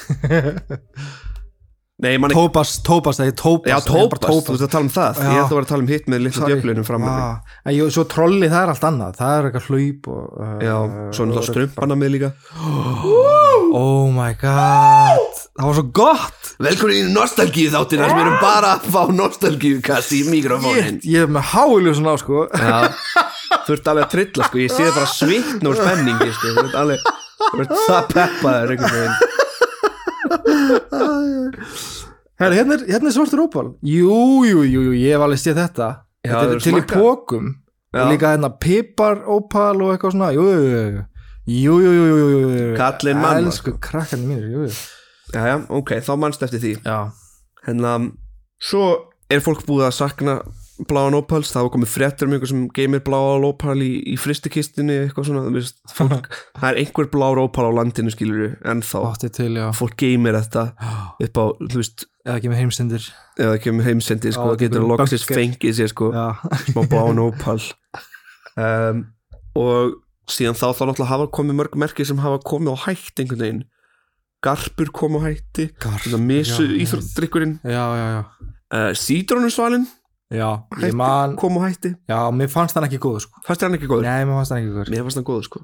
Nei, 2.00 2.14
mann 2.16 2.32
ekki, 2.32 2.40
Tópas, 2.40 2.70
Tópas, 2.84 3.18
það 3.20 3.28
er 3.28 3.34
Tópas 3.36 3.72
já 3.72 3.76
tópast, 3.84 4.46
þú 4.46 4.54
veist 4.54 4.64
að 4.64 4.70
tala 4.72 4.86
um 4.86 4.92
það. 4.94 5.18
Já. 5.20 5.24
ég 5.26 5.40
ætla 5.40 5.44
að 5.44 5.56
vera 5.58 5.66
að 5.66 5.72
tala 5.72 5.84
um 5.84 5.90
hitt 5.90 6.06
með 6.08 6.22
litla 6.24 6.48
djöflunum 6.48 6.86
fram 6.88 7.04
að 7.04 7.18
mig 7.18 7.50
en 7.66 7.76
jú, 7.76 7.88
Svo 7.92 8.04
trolli 8.08 8.48
það 8.48 8.62
er 8.62 8.72
allt 8.72 8.86
annað. 8.88 9.18
Það 9.20 9.34
er 9.34 9.48
eitthvað 9.50 9.68
hlaup 9.68 10.08
og, 10.14 10.22
uh, 10.40 10.54
já, 10.64 10.76
svo 11.12 11.28
náttúrulega 11.28 11.50
strumpana 11.50 11.98
með 12.00 12.14
líka 12.16 12.32
Oh 13.72 14.10
my 14.10 14.32
god. 14.40 15.18
Það 15.56 15.66
var 15.68 15.74
svo 15.76 15.84
gott. 15.94 16.48
Velkomin 16.60 16.96
í 16.96 17.12
nostalgíu 17.14 17.70
þáttina 17.72 18.08
sem 18.10 18.18
erum 18.20 18.36
bara 18.42 18.72
að 18.76 18.88
fá 18.92 19.02
nostalgíu 19.14 19.78
kast 19.84 20.12
í 20.16 20.20
mikrofónin 20.28 20.98
Ég, 21.00 21.06
ég 21.14 21.24
er 21.26 21.30
með 21.32 21.44
háilu 21.52 21.92
svona 21.96 22.14
á 22.14 22.18
sko. 22.20 22.44
Já, 22.50 22.90
þú 23.66 23.76
ert 23.76 23.90
alveg 23.92 24.04
að 24.06 24.12
trilla 24.16 24.48
sko, 24.48 24.60
ég 24.64 24.74
sé 24.74 24.82
það 24.88 24.96
bara 24.98 25.10
svitn 25.14 25.70
og 25.70 25.78
spenningi 25.78 26.30
sko, 26.36 26.46
þú 26.56 26.64
ert 26.66 26.76
alveg 26.82 26.98
þú 27.40 27.62
ert 27.64 27.74
það 27.86 28.02
peppaður 28.14 28.74
einhvern 28.74 28.94
veginn. 28.98 29.16
Herra, 32.40 32.54
hérna, 32.56 32.76
er, 32.78 32.84
hérna 32.88 33.10
er 33.10 33.14
svartur 33.14 33.42
Opal 33.44 33.66
Jú, 33.84 34.14
jú, 34.48 34.62
jú, 34.64 34.80
jú, 34.88 34.92
ég 34.96 35.12
hef 35.16 35.24
alveg 35.26 35.40
séð 35.42 35.58
þetta. 35.64 35.88
Já, 36.24 36.32
Þetta 36.32 36.44
þú 36.46 36.54
er 36.56 36.62
til 36.64 36.72
í 36.72 36.74
smakkað? 36.78 37.04
pókum 37.04 37.50
Já. 37.90 38.00
og 38.04 38.10
líka 38.12 38.30
hérna 38.34 38.50
pipar 38.62 39.22
Opal 39.34 39.76
og 39.82 39.94
eitthvað 39.94 40.14
svona. 40.16 40.30
Jú, 40.36 40.44
jú, 40.46 40.60
jú, 40.64 40.82
jú 40.96 41.06
Jú, 41.50 41.74
jú, 41.82 41.90
jú, 41.96 42.06
jú, 42.06 42.16
jú, 42.30 42.40
jú 42.54 42.70
Kallinn 42.78 43.18
mamma, 43.18 43.40
Elsku 43.42 43.74
krakkarnir 43.82 44.28
mínir, 44.28 44.48
jú, 44.54 44.64
jú. 44.68 44.74
Já, 45.34 45.42
já, 45.50 45.56
ok, 45.70 45.96
þá 46.06 46.12
mannst 46.18 46.42
eftir 46.46 46.62
því. 46.62 46.72
Já, 46.86 46.98
Hérna, 47.66 47.94
svo 48.62 48.84
er 49.30 49.42
fólk 49.44 49.64
búið 49.68 49.88
að 49.90 49.96
sakna 49.98 50.34
bláan 50.88 51.12
opals, 51.12 51.50
það 51.52 51.66
var 51.66 51.72
komið 51.74 51.90
fréttur 51.92 52.28
um 52.28 52.32
einhver 52.32 52.48
sem 52.48 52.62
geymir 52.72 53.02
bláan 53.04 53.44
opal 53.44 53.74
í, 53.84 53.90
í 54.08 54.14
fristikistinni 54.16 54.94
eitthvað 55.02 55.26
svona, 55.28 55.42
þú 55.44 55.52
veist, 55.58 55.76
fólk 55.92 56.30
það 56.60 56.68
er 56.70 56.78
einhver 56.80 57.10
blár 57.12 57.40
opal 57.42 57.66
á 57.68 57.72
landinu 57.82 58.14
skilur 58.14 58.54
en 58.64 58.80
þá, 58.86 58.96
átti 59.10 59.28
til, 59.36 59.50
já. 59.60 59.66
Fólk 59.76 59.98
geymir 60.00 60.38
þetta 60.38 60.64
upp 61.26 61.36
á, 61.42 61.44
þú 61.66 61.82
veist 61.82 62.06
Eða 62.20 62.36
ekki 62.36 62.50
með 62.52 62.58
heimsendir. 62.60 63.04
eða 63.40 63.58
kemur 63.64 63.86
heimsendi, 63.90 64.32
sko, 64.36 64.42
Á, 64.44 64.48
það 64.52 64.58
getur 64.60 64.80
einhverjum 64.82 64.90
loksist 64.92 65.24
bunker. 65.28 65.38
fengið 65.40 65.76
sér, 65.78 65.88
sko 65.92 66.08
Já, 66.12 66.26
smá 66.66 66.80
bláan 66.90 67.20
opal. 67.28 67.60
Um, 68.60 69.04
og 69.56 69.94
síðan 70.32 70.58
þá 70.58 70.66
þá 70.72 70.82
náttúrulega 70.88 71.10
hafa 71.10 71.28
komið 71.36 71.58
mörg 71.60 71.76
merki 71.82 72.06
sem 72.08 72.20
hafa 72.22 72.40
komið 72.46 72.74
á 72.74 72.76
hætti 72.86 73.24
einhvern 73.24 73.42
veginn. 73.44 73.62
Garpur 74.40 74.92
kom 74.96 75.18
á 75.18 75.20
hætti 75.26 75.68
misu 76.24 76.66
Já, 80.30 80.62
ég 80.78 80.94
man 80.94 81.34
kom 81.36 81.58
á 81.58 81.66
hætti. 81.66 81.90
Já, 82.06 82.30
mér 82.30 82.48
fannst 82.52 82.76
hann 82.78 82.86
ekki 82.86 83.00
góð, 83.02 83.24
sko. 83.24 83.40
Fannst 83.42 83.64
hann 83.66 83.74
ekki 83.74 83.88
góður? 83.90 84.06
Nei, 84.06 84.24
mér 84.28 84.36
fannst 84.38 84.54
hann 84.54 84.62
ekki 84.62 84.74
góð 84.76 84.92
mér 84.94 85.02
fannst 85.06 85.18
hann 85.18 85.26
góður 85.26 85.46
sko. 85.48 85.62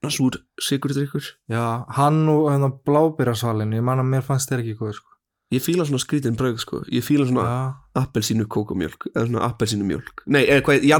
Svona 0.00 0.12
súr 0.16 0.38
sigurdrykkur 0.64 1.26
já, 1.52 1.64
hann 1.96 2.22
og 2.32 2.48
hérna 2.48 2.70
blábyrjasvalin 2.88 3.76
Ég 3.76 3.84
man 3.84 4.00
að 4.00 4.08
mér 4.14 4.24
fannst 4.24 4.48
þér 4.48 4.64
ekki 4.64 4.78
góð, 4.80 4.94
sko. 4.96 5.12
Ég 5.52 5.64
fíla 5.64 5.84
svona 5.84 6.00
skrítin 6.00 6.38
brauð 6.40 6.58
sko. 6.64 6.80
Ég 6.88 7.04
fíla 7.04 7.28
svona 7.28 7.44
Já, 7.44 7.60
appelsínu 7.98 8.46
kókumjólk 8.50 9.08
eða 9.10 9.24
svona 9.26 9.46
appelsínu 9.48 9.86
mjólk. 9.88 10.22
Nei, 10.30 10.44
eða 10.44 10.62
hvað, 10.66 10.84
já, 10.86 10.96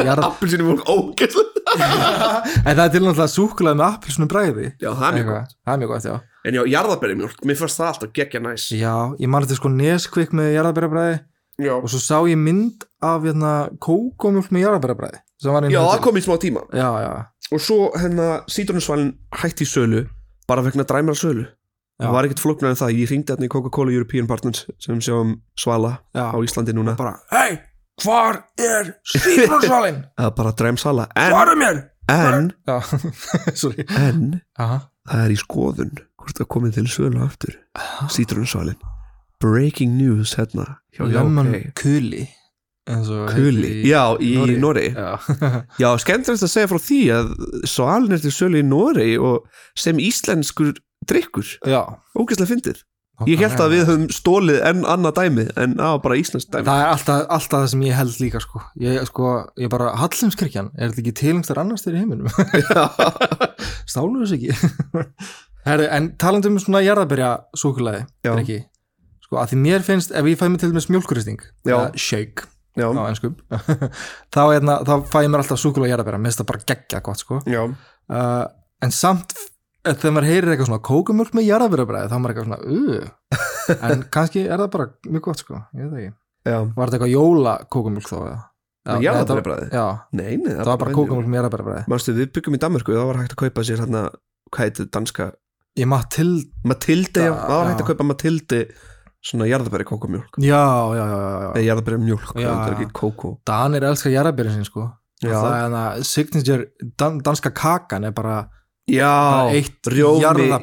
jarð... 0.00 0.24
appelsínu 0.30 0.68
mjólk, 0.70 0.86
ógæslega 0.88 1.54
En 2.68 2.76
það 2.76 2.84
er 2.84 2.92
til 2.92 3.02
náttúrulega 3.02 3.30
súkulað 3.32 3.76
með 3.78 3.86
appilsunu 3.88 4.28
bræði 4.30 4.66
já, 4.80 4.90
það 4.90 5.06
er 5.06 5.16
mjög 5.18 5.28
gott. 5.30 5.54
Það 5.64 5.74
er 5.74 5.80
mjög 5.82 5.92
gott, 5.92 6.08
já. 6.08 6.14
En 6.44 6.58
já, 6.58 6.62
jarðabyrjumjólk, 6.74 7.44
mér 7.48 7.58
fannst 7.60 7.80
það 7.80 7.90
alltaf 7.90 8.12
geggja 8.18 8.42
næs. 8.44 8.66
Já, 8.76 8.94
ég 9.20 9.30
man 9.32 9.44
þetta 9.44 9.58
sko 9.58 9.72
neskvik 9.72 10.34
með 10.36 10.50
jarðabyrjabræði 10.58 11.14
já, 11.64 11.74
og 11.76 11.86
svo 11.92 12.02
sá 12.02 12.16
ég 12.30 12.40
mynd 12.40 12.86
af 13.04 13.24
hérna 13.24 13.54
kókomjólk 13.84 14.52
með 14.54 14.66
var 15.44 15.68
já 15.68 15.80
það 15.80 16.02
kom 16.04 16.16
í 16.20 16.24
smá 16.24 16.36
tíma. 16.40 16.64
Já, 16.72 16.88
já, 17.04 17.10
og 17.50 17.60
svo 17.60 17.90
hérna 17.96 18.28
sítrónusvalinn 18.48 19.14
hætti 19.42 19.66
sölu 19.68 20.06
bara 20.48 20.64
vegna 20.64 20.86
dræmara 20.88 21.18
sölu 21.18 21.48
Já. 21.94 22.06
það 22.08 22.14
var 22.16 22.26
ekkert 22.28 22.42
flóknar 22.42 22.72
en 22.74 22.78
það, 22.80 22.94
ég 22.98 23.10
ringdi 23.12 23.32
hérna 23.34 23.46
í 23.46 23.52
Coca-Cola 23.54 23.92
European 23.94 24.26
Partners 24.30 24.64
sem 24.82 24.98
sjáum 25.04 25.36
svala 25.58 25.92
já. 26.16 26.24
á 26.34 26.36
Íslandi 26.42 26.74
núna. 26.74 26.96
Bara, 26.98 27.12
hei, 27.30 27.58
hvar 28.02 28.40
er 28.58 28.94
sítronsvalin? 29.14 30.00
það 30.18 30.26
er 30.30 30.34
bara 30.40 30.54
dræmsala 30.58 31.06
en, 31.14 31.30
Hvar 31.36 31.52
er 31.54 31.60
mér? 31.60 31.82
en, 32.10 32.50
Já, 32.66 32.80
sorry. 33.62 33.86
en 33.94 34.40
Aha. 34.58 34.80
það 35.08 35.22
er 35.28 35.34
í 35.36 35.38
skoðun 35.40 35.94
hvort 36.18 36.40
það 36.40 36.50
komið 36.56 36.74
til 36.80 36.86
sölu 36.90 37.22
aftur. 37.24 37.54
Sítrónusvalinn 38.10 38.80
breaking 39.44 39.94
news 39.98 40.34
hérna 40.38 40.78
hjá 40.96 41.04
Lemon 41.10 41.50
Jókei 41.52 41.72
kuli 41.76 42.24
eins 42.84 43.08
og 43.08 43.30
Kuli, 43.32 43.68
heitir 43.80 43.86
já, 43.88 44.02
í. 44.20 44.56
Noregi. 44.60 44.90
Já, 44.92 45.62
Já, 45.80 45.86
skemmtilegt 46.02 46.42
að 46.44 46.50
segja 46.52 46.68
frá 46.68 46.80
því 46.84 46.98
að 47.16 47.30
svalin 47.70 48.12
er 48.12 48.20
til 48.20 48.32
sölu 48.36 48.60
í 48.60 48.64
Noregi 48.68 49.14
og 49.24 49.46
sem 49.80 49.96
íslenskur 50.04 50.74
drikkur 51.08 51.54
ógeðslega 52.18 52.50
fyndið. 52.50 52.82
Ég 53.30 53.38
held 53.38 53.60
að 53.62 53.70
við 53.70 53.82
höfum 53.86 54.06
stólið 54.10 54.56
enn 54.66 54.80
annað 54.90 55.20
dæmi 55.20 55.44
en 55.62 55.76
var 55.78 56.00
bara 56.02 56.16
íslenskt 56.18 56.50
dæmi. 56.50 56.66
Það 56.66 56.80
er 56.82 56.88
alltaf, 56.90 57.20
alltaf 57.36 57.60
það 57.60 57.68
sem 57.70 57.84
ég 57.86 57.94
held 57.94 58.16
líka 58.18 58.40
sko. 58.42 58.62
Ég, 58.82 58.96
sko, 59.06 59.28
ég 59.62 59.70
bara, 59.70 59.92
Hallumskirkjan 60.00 60.72
Er 60.74 60.90
þetta 60.90 61.02
ekki 61.04 61.12
tilengstar 61.20 61.60
annars 61.62 61.84
þegar 61.86 62.00
í 62.00 62.02
heiminum? 62.02 62.26
Stálu 63.94 64.24
þess 64.24 64.34
ekki. 64.34 64.50
Herri, 65.68 65.86
En 65.94 66.10
talandi 66.20 66.50
um 66.50 66.58
svona 66.58 66.82
jarðabyrja 66.84 67.30
súkulaði 67.56 68.02
Já. 68.26 68.32
ekki 68.34 68.58
Sko, 69.24 69.38
að 69.40 69.54
því 69.54 69.60
mér 69.62 69.86
finnst, 69.86 70.10
ef 70.12 70.26
ég 70.28 70.40
fæ 70.40 70.44
mér 70.50 70.60
til 70.64 70.72
dæmis 70.74 70.90
mjólkuristing 70.92 71.40
Já. 71.64 71.70
eða 71.70 71.86
shake 71.94 72.50
Já, 72.74 72.88
á 72.90 73.02
enskum 73.06 73.38
þá, 74.34 74.42
hérna, 74.50 74.80
þá 74.82 74.94
fæ 75.06 75.18
ég 75.22 75.30
mér 75.30 75.44
alltaf 75.44 75.62
súkulaði 75.62 75.94
jarðabyrja 75.94 76.18
Mér 76.20 76.32
finnst 76.34 76.42
það 76.42 76.50
bara 76.50 76.66
geggja 76.74 77.00
gott 77.06 77.22
sko. 77.22 77.38
Uh, 78.10 78.44
En 78.84 78.92
samt 78.92 79.32
þegar 79.84 80.14
maður 80.16 80.28
heyrir 80.30 80.52
eitthvað 80.52 80.68
svona 80.70 80.84
kókumjólk 80.88 81.36
með 81.36 81.46
jarðabyrjabræði 81.50 82.10
þá 82.10 82.14
er 82.16 82.22
maður 82.24 82.34
eitthvað 82.34 82.48
svona 82.48 82.60
uh. 82.72 83.04
en 83.90 84.04
kannski 84.14 84.44
er 84.44 84.62
það 84.62 84.70
bara 84.74 84.86
mjög 85.08 85.24
gott 85.28 85.42
sko, 85.44 85.60
ég 85.76 85.90
veit 85.90 86.00
ekki. 86.00 86.14
Já. 86.44 86.58
Var 86.64 86.90
þetta 86.90 86.98
eitthvað 86.98 87.12
jóla 87.14 87.54
kókumjólk 87.72 88.08
þá? 88.08 88.16
eða? 88.20 88.40
Með 88.84 89.04
var- 89.04 89.04
Já, 89.72 89.84
Nei, 90.12 90.32
nei, 90.36 90.50
það 90.52 90.70
var 90.70 90.80
bara 90.82 90.96
kókumjólk 90.98 91.28
með 91.28 91.38
jarðabærabræði 91.40 91.84
Manstu, 91.88 92.16
við 92.16 92.32
byggum 92.36 92.56
í 92.56 92.60
Danmarku, 92.64 92.96
það 92.96 93.06
var 93.08 93.20
hægt 93.22 93.36
að 93.36 93.40
kaupa 93.44 93.64
sér 93.64 93.80
hérna, 93.84 94.02
hvað 94.52 94.66
heitir 94.68 94.90
danska? 94.92 95.28
Ég 95.80 95.88
maður 95.90 96.10
til 96.14 96.32
Matildi, 96.68 97.22
já, 97.24 97.32
það 97.32 97.56
var 97.56 97.70
hægt 97.70 97.84
að 97.84 97.88
kaupa 97.92 98.08
Matildi 98.10 98.60
svona 99.24 99.48
jarðabæri 99.48 99.86
kókumjólk 99.88 100.36
Já, 100.44 100.60
já, 100.92 101.04
já, 101.08 101.20
já, 101.24 101.48
já. 108.90 109.08
hana, 109.08 109.56
eitt 109.56 109.90
rjómi, 109.94 110.20
bara 110.50 110.60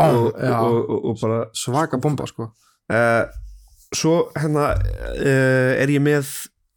og, 0.00 0.32
og, 0.32 0.80
og, 0.80 1.06
og 1.12 1.22
bara 1.22 1.44
svaka 1.56 2.00
bomba 2.02 2.28
sko. 2.30 2.50
Uh, 2.92 3.24
Svo 3.92 4.32
hérna 4.32 4.70
uh, 4.72 5.72
er 5.76 5.90
ég 5.92 6.00
með 6.00 6.28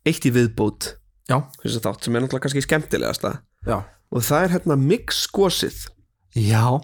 eitt 0.08 0.26
í 0.28 0.32
viðbót. 0.36 0.96
Þess 1.62 1.78
að 1.80 1.86
þátt 1.88 2.08
sem 2.08 2.18
er 2.18 2.26
náttúrulega 2.26 2.46
kannski 2.46 2.64
skemmtilegasta. 2.66 3.38
Já, 3.66 3.78
og 4.12 4.26
það 4.26 4.44
er 4.44 4.54
hérna 4.58 4.78
mix 4.80 5.24
skosið 5.26 5.88
já 6.36 6.76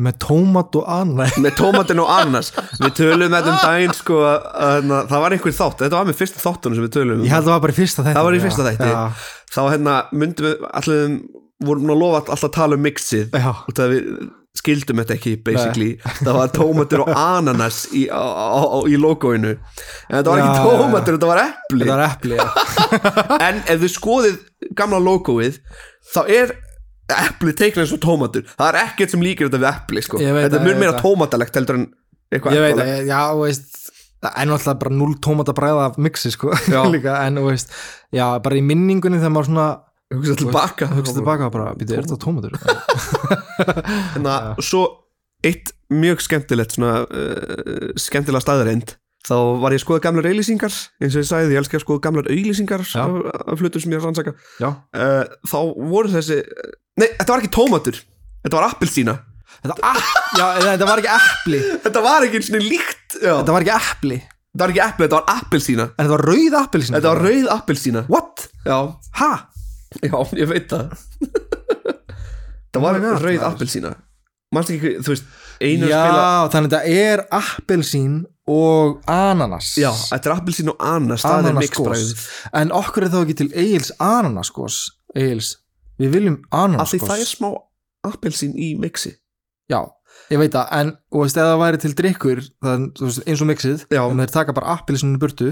með 0.00 0.16
tómat 0.22 0.76
og 0.80 0.86
annað 0.88 1.34
með 1.42 1.56
tómatin 1.58 2.00
og 2.00 2.10
annars 2.14 2.52
við 2.80 2.92
tölum 3.00 3.34
þetta 3.34 3.50
um 3.52 3.58
daginn 3.66 3.96
sko 3.96 4.20
að, 4.24 4.92
það 5.10 5.24
var 5.24 5.34
einhver 5.36 5.56
þátt, 5.56 5.82
þetta 5.82 5.98
var 5.98 6.08
með 6.08 6.18
fyrsta 6.20 6.40
þáttunum 6.44 6.78
sem 6.78 6.86
við 6.86 6.94
tölum 6.94 7.18
um 7.18 7.26
Ég 7.26 7.34
held 7.34 7.42
að 7.42 7.50
það 7.50 7.56
var 7.56 7.64
bara 7.64 7.74
í 7.74 7.78
fyrsta 7.80 8.04
þætti. 8.06 8.16
Það 8.16 8.28
var 8.28 8.36
í 8.36 8.42
fyrsta 8.44 8.66
þætti. 8.68 8.90
Þá 9.50 9.60
hérna 9.66 9.96
myndum 10.14 10.48
við 10.48 10.64
allir 10.70 11.12
vorum 11.64 11.86
nú 11.88 11.94
að 11.96 12.02
lofa 12.04 12.20
alltaf 12.22 12.44
að 12.48 12.54
tala 12.56 12.78
um 12.78 12.84
mixið. 12.86 13.34
Já, 13.36 13.50
út 13.68 13.82
af 13.84 13.90
við 13.92 14.06
skildum 14.60 14.98
þetta 14.98 15.14
ekki 15.14 15.32
basically, 15.46 15.90
það 16.26 16.36
var 16.40 16.48
tómatur 16.56 17.02
og 17.04 17.10
ananas 17.14 17.84
í, 17.94 18.06
á, 18.10 18.18
á, 18.18 18.60
á, 18.66 18.78
í 18.90 18.96
logoinu. 18.98 19.52
En 20.10 20.16
þetta 20.18 20.32
var 20.32 20.40
Já, 20.40 20.46
ekki 20.48 20.72
tómatur, 20.80 21.18
þetta 21.18 21.30
var 21.30 21.42
epli. 21.44 21.84
Þetta 21.84 21.94
var 21.94 22.04
epli 22.08 22.40
já. 22.40 22.48
en 23.48 23.60
ef 23.70 23.84
þið 23.84 23.94
skoðið 23.94 24.40
gamla 24.80 25.00
logoið 25.06 25.60
þá 26.14 26.20
er 26.26 26.56
epli 27.10 27.54
teiknað 27.58 27.84
eins 27.86 27.94
og 27.96 28.02
tómatur. 28.04 28.44
Það 28.58 28.68
er 28.72 28.80
ekkert 28.84 29.14
sem 29.14 29.22
líkir 29.24 29.48
þetta 29.48 29.60
við 29.62 29.70
epli 29.70 30.02
sko. 30.06 30.20
Ég 30.22 30.34
veit 30.34 30.44
þetta 30.48 30.56
það, 30.56 30.60
er 30.60 30.66
mun 30.66 30.74
ég 30.74 30.82
meira 30.82 30.92
veit 30.94 31.00
það. 31.00 31.06
tómatalegt 31.08 31.58
heldur 31.60 31.78
en 31.80 31.86
eitthvað 32.30 32.56
Ég 32.58 32.64
veit 32.66 32.74
eplalegt. 32.74 32.98
að, 33.00 33.08
já, 33.10 33.20
þú 33.30 33.44
veist 33.46 33.78
það 34.20 34.34
er 34.36 34.48
náttúrulega 34.50 34.80
bara 34.82 34.94
null 35.00 35.14
tómat 35.24 35.48
að 35.50 35.56
bræða 35.62 35.84
af 35.88 35.94
mixi 36.06 36.30
sko, 36.34 36.50
líka, 36.94 37.14
en 37.24 37.38
þú 37.40 37.46
veist 37.48 37.70
já, 38.14 38.26
bara 38.44 38.58
í 38.58 38.62
minningunni 38.66 39.18
þegar 39.22 39.32
maður 39.34 39.48
svona 39.48 39.68
hugsa 40.14 40.38
tilbaka 40.40 40.88
hugsa 40.94 41.14
tilbaka 41.16 41.46
og 41.48 41.54
bara, 41.54 41.74
býtu, 41.78 41.94
er 41.96 42.06
þetta 42.06 42.18
tómatur? 42.24 42.56
en 44.18 44.26
að 44.30 44.64
svo 44.66 44.82
eitt 45.46 45.72
mjög 45.92 46.24
skemmtilegt 46.24 46.74
svona 46.76 47.04
uh, 47.06 47.92
skemmtilega 48.00 48.44
staðreind 48.44 48.96
þá 49.26 49.36
var 49.60 49.74
ég 49.74 49.80
að 49.80 49.84
skoða 49.84 50.02
gamlar 50.06 50.28
auðlýsingar 50.30 50.72
eins 50.72 51.14
og 51.14 51.22
ég 51.22 51.28
sagði, 51.28 51.54
ég 51.54 51.60
elski 51.60 51.78
að 51.78 51.84
skoða 51.84 52.04
gamlar 52.06 52.30
auðlýsingar 52.32 52.84
af, 52.84 53.16
af 53.52 53.62
hlutum 53.62 53.82
sem 53.84 53.92
ég 53.92 53.98
er 53.98 54.02
að 54.02 54.08
rannsaka. 54.08 54.34
Uh, 54.96 55.24
þá 55.50 55.58
voru 55.92 56.12
þessi 56.14 56.40
nei, 57.00 57.08
þetta 57.08 57.30
var 57.34 57.42
ekki 57.42 57.52
tómatur, 57.56 58.00
þetta 58.46 58.58
var 58.58 58.68
appelsína. 58.70 59.16
Þetta, 59.60 59.92
já, 60.38 60.44
þetta 60.64 60.86
var 60.88 61.00
ekki 61.02 61.10
epli. 61.12 61.58
Þetta 61.84 62.02
var 62.04 62.24
ekki 62.24 62.38
eins 62.40 62.50
og 62.54 62.62
líkt 62.64 63.16
já. 63.18 63.32
Þetta 63.34 63.56
var 63.56 63.66
ekki 63.66 63.74
epli. 63.76 64.20
Þetta 64.50 64.64
var 64.64 64.72
ekki 64.72 64.82
epli, 64.86 65.06
þetta 65.06 65.18
var 65.18 65.40
appelsína. 65.44 65.86
En 65.90 66.00
þetta 66.00 66.14
var 66.16 66.24
rauð 66.30 66.56
appelsín 66.58 66.96
þetta 66.96 67.12
var 67.12 67.20
rauð 67.26 67.50
appelsína. 67.54 68.04
What? 68.10 68.46
já, 68.64 68.78
Ha? 69.20 69.30
Já, 69.98 70.16
ég 70.38 70.50
veit 70.50 70.70
það. 70.70 70.94
Það 72.74 72.84
var 72.84 73.00
God, 73.02 73.22
rauð 73.24 73.44
appelsína. 73.48 73.90
mannst 74.54 74.70
ekki, 74.74 74.90
þú 75.02 75.12
veist, 75.12 75.30
einu 75.62 75.88
Já, 75.90 75.96
spila 76.04 76.26
þannig 76.52 76.68
að 76.68 76.74
þetta 76.74 77.00
er 77.10 77.22
appelsín 77.40 78.14
og 78.50 79.00
ananas. 79.10 79.72
Já, 79.78 79.90
þetta 80.12 80.30
er 80.30 80.34
appelsín 80.36 80.70
og 80.72 80.84
ananas 80.86 81.24
það 81.26 81.48
er 81.50 81.58
mixbræðið 81.58 82.22
En 82.62 82.72
okkur 82.78 83.06
er 83.06 83.12
þá 83.12 83.18
ekki 83.24 83.36
til 83.42 83.48
Egil's 83.50 83.90
ananaskos 84.02 84.78
Egil's, 85.18 85.52
við 85.98 86.14
viljum 86.14 86.38
ananaskos 86.54 87.06
það 87.10 87.24
er 87.24 87.30
smá 87.30 87.48
appelsín 88.06 88.54
í 88.54 88.72
mixi. 88.80 89.16
Já, 89.70 89.82
ég 90.30 90.40
veit 90.40 90.54
það, 90.54 90.70
en 90.78 90.92
og 91.10 91.24
veist, 91.24 91.38
ef 91.38 91.46
það 91.50 91.60
væri 91.64 91.82
til 91.82 91.92
drikkur 91.98 92.42
það, 92.46 92.86
veist, 93.02 93.22
eins 93.26 93.42
og 93.44 93.50
mixið, 93.50 93.84
en 93.98 94.22
þeir 94.22 94.34
taka 94.34 94.54
bara 94.56 94.76
appelsinu 94.78 95.18
burtu 95.22 95.50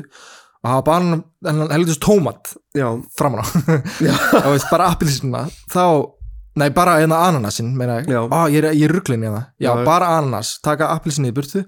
og 0.64 0.70
hafa 0.72 0.82
bara 0.88 1.02
hennan 1.46 1.70
helvitis 1.72 2.00
tómat 2.02 2.54
framan 3.18 3.42
á. 3.42 3.46
Og 4.46 4.50
veist, 4.54 4.70
bara 4.72 4.88
appelsina 4.92 5.44
þá, 5.70 5.84
nei, 6.58 6.68
bara 6.74 6.96
eina 7.02 7.20
ananasin 7.28 7.70
meina 7.78 8.00
ég, 8.02 8.10
á, 8.10 8.40
ég 8.50 8.58
er, 8.64 8.72
ég 8.74 8.88
er 8.88 8.94
rugglin 8.96 9.22
í 9.22 9.30
það 9.30 9.44
já, 9.62 9.70
Já. 9.70 9.84
bara 9.86 10.08
ananas, 10.18 10.56
taka 10.64 10.90
appelsinu 10.96 11.30
í 11.30 11.36
burtu 11.36 11.62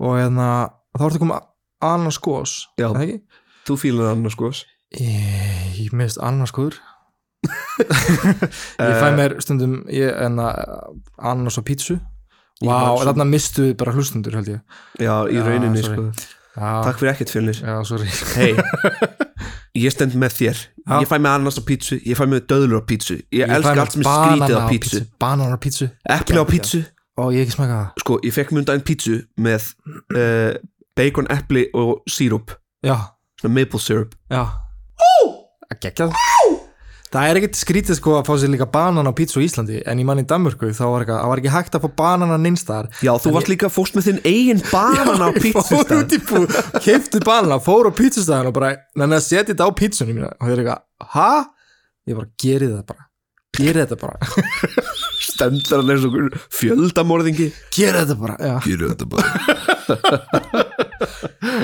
og 0.00 0.18
hérna, 0.20 0.50
þá 0.98 1.06
ertu 1.06 1.16
að 1.20 1.24
koma 1.24 1.40
ananaskos, 1.80 2.58
Já. 2.80 2.90
þú 3.68 3.78
fílar 3.80 4.12
annars 4.14 4.36
sko 4.36 4.52
Ég, 4.98 5.76
ég 5.86 5.92
minnst 5.94 6.18
ananaskoður 6.18 6.80
ég 7.80 8.96
fæ 9.00 9.08
mér 9.16 9.36
stundum 9.40 9.78
ég, 9.88 10.10
en 10.26 10.36
ananas 10.40 11.56
og 11.60 11.64
pítsu. 11.64 11.96
Wow, 12.60 12.98
svo- 12.98 13.06
þarna 13.08 13.24
mistu 13.24 13.70
bara 13.80 13.94
hlustundur 13.96 14.34
held 14.36 14.50
ég. 14.52 14.58
Já, 15.00 15.14
í 15.32 15.40
rauninni 15.40 15.80
sko 15.86 16.10
Já, 16.60 16.70
takk 16.84 17.00
fyrir 17.00 17.12
ekkert 17.14 17.32
fjölnir 17.32 17.60
hei, 18.38 18.52
ég 19.80 19.94
stend 19.94 20.16
með 20.20 20.36
þér. 20.36 20.62
Já. 20.84 20.94
ég 21.00 21.08
fæ 21.08 21.16
með 21.16 21.30
ananas 21.32 21.56
á 21.56 21.62
pítsu, 21.64 21.96
ég 22.04 22.18
fæ 22.18 22.26
með 22.28 22.44
döðlur 22.50 22.82
á 22.82 22.84
pítsu. 22.84 23.16
Ég, 23.32 23.46
elska 23.48 23.76
allt 23.80 23.96
sem 23.96 24.04
er 24.04 24.10
skrítið 24.10 24.56
á 24.60 24.62
pítsu. 24.68 25.02
Banana 25.22 25.56
á 25.56 25.60
pítsu. 25.62 25.88
Epli 26.04 26.42
á 26.42 26.46
pítsu, 26.48 26.82
Ó, 27.20 27.28
ég 27.34 27.44
ekki 27.44 27.56
smakað 27.56 27.76
það. 27.76 28.00
Sko, 28.04 28.16
ég 28.24 28.32
fekk 28.36 28.52
mjöndaginn 28.56 28.86
pítsu 28.86 29.16
með 29.44 29.66
uh, 30.16 30.54
bacon, 30.96 31.28
epli 31.32 31.66
og 31.76 32.00
sírup. 32.08 32.54
Já, 32.86 32.96
svona 33.40 33.56
maple 33.58 33.82
syrup. 33.82 34.16
Já. 34.32 34.44
Ó! 35.00 35.12
Gekjað 35.80 36.16
Það 37.10 37.26
er 37.26 37.38
ekkert 37.40 37.58
skrítið 37.58 37.96
sko 37.98 38.12
að 38.20 38.28
fá 38.28 38.32
sér 38.38 38.52
líka 38.52 38.68
banana 38.70 39.10
á 39.10 39.18
pítsu 39.18 39.40
í 39.42 39.48
Íslandi 39.48 39.80
en 39.82 39.98
í 39.98 40.04
manni 40.06 40.22
í 40.22 40.28
Danmörku 40.30 40.70
þá 40.70 40.84
var, 40.86 41.02
eitthvað, 41.02 41.18
það 41.18 41.32
var 41.32 41.42
ekki 41.42 41.52
hægt 41.56 41.76
að 41.76 41.84
fá 41.84 41.90
banana 41.98 42.38
nynstaðar 42.38 42.88
já, 43.02 43.10
þú 43.18 43.34
varst 43.34 43.50
líka 43.50 43.70
fórst 43.72 43.98
með 43.98 44.06
þinn 44.06 44.20
eigin 44.30 44.62
banan 44.74 45.26
á 45.26 45.28
pítsu 45.34 45.64
Fór 45.80 45.94
út 45.98 46.14
í 46.14 46.20
bú, 46.22 46.44
keiftu 46.84 47.22
banana, 47.26 47.58
fór 47.62 47.90
á 47.90 47.92
pítsustæðan 47.98 48.52
og 48.52 48.56
bara, 48.60 48.72
nenni 48.94 49.18
að 49.18 49.26
setja 49.26 49.48
þetta 49.50 49.66
á 49.66 49.70
pítsunum 49.82 50.20
mína. 50.20 50.32
Og 50.38 50.46
þeir 50.46 50.54
eru 50.54 50.66
eitthvað, 50.68 50.84
ha? 51.16 51.30
Ég 52.06 52.20
bara, 52.20 52.30
gerið 52.46 52.76
það 52.78 52.90
bara 52.94 53.08
Gerið 53.60 53.82
þetta 53.82 53.96
bara. 53.98 54.16
Stendur 55.26 55.80
hann 55.82 55.90
eins 55.92 56.04
og 56.06 56.14
fjöldamorðingi. 56.54 57.48
Gerið 57.74 58.04
þetta 58.04 58.16
bara, 58.20 58.36
já. 58.38 58.54
Gjöru 58.68 58.92
þetta 58.92 59.06
bara. 59.10 59.28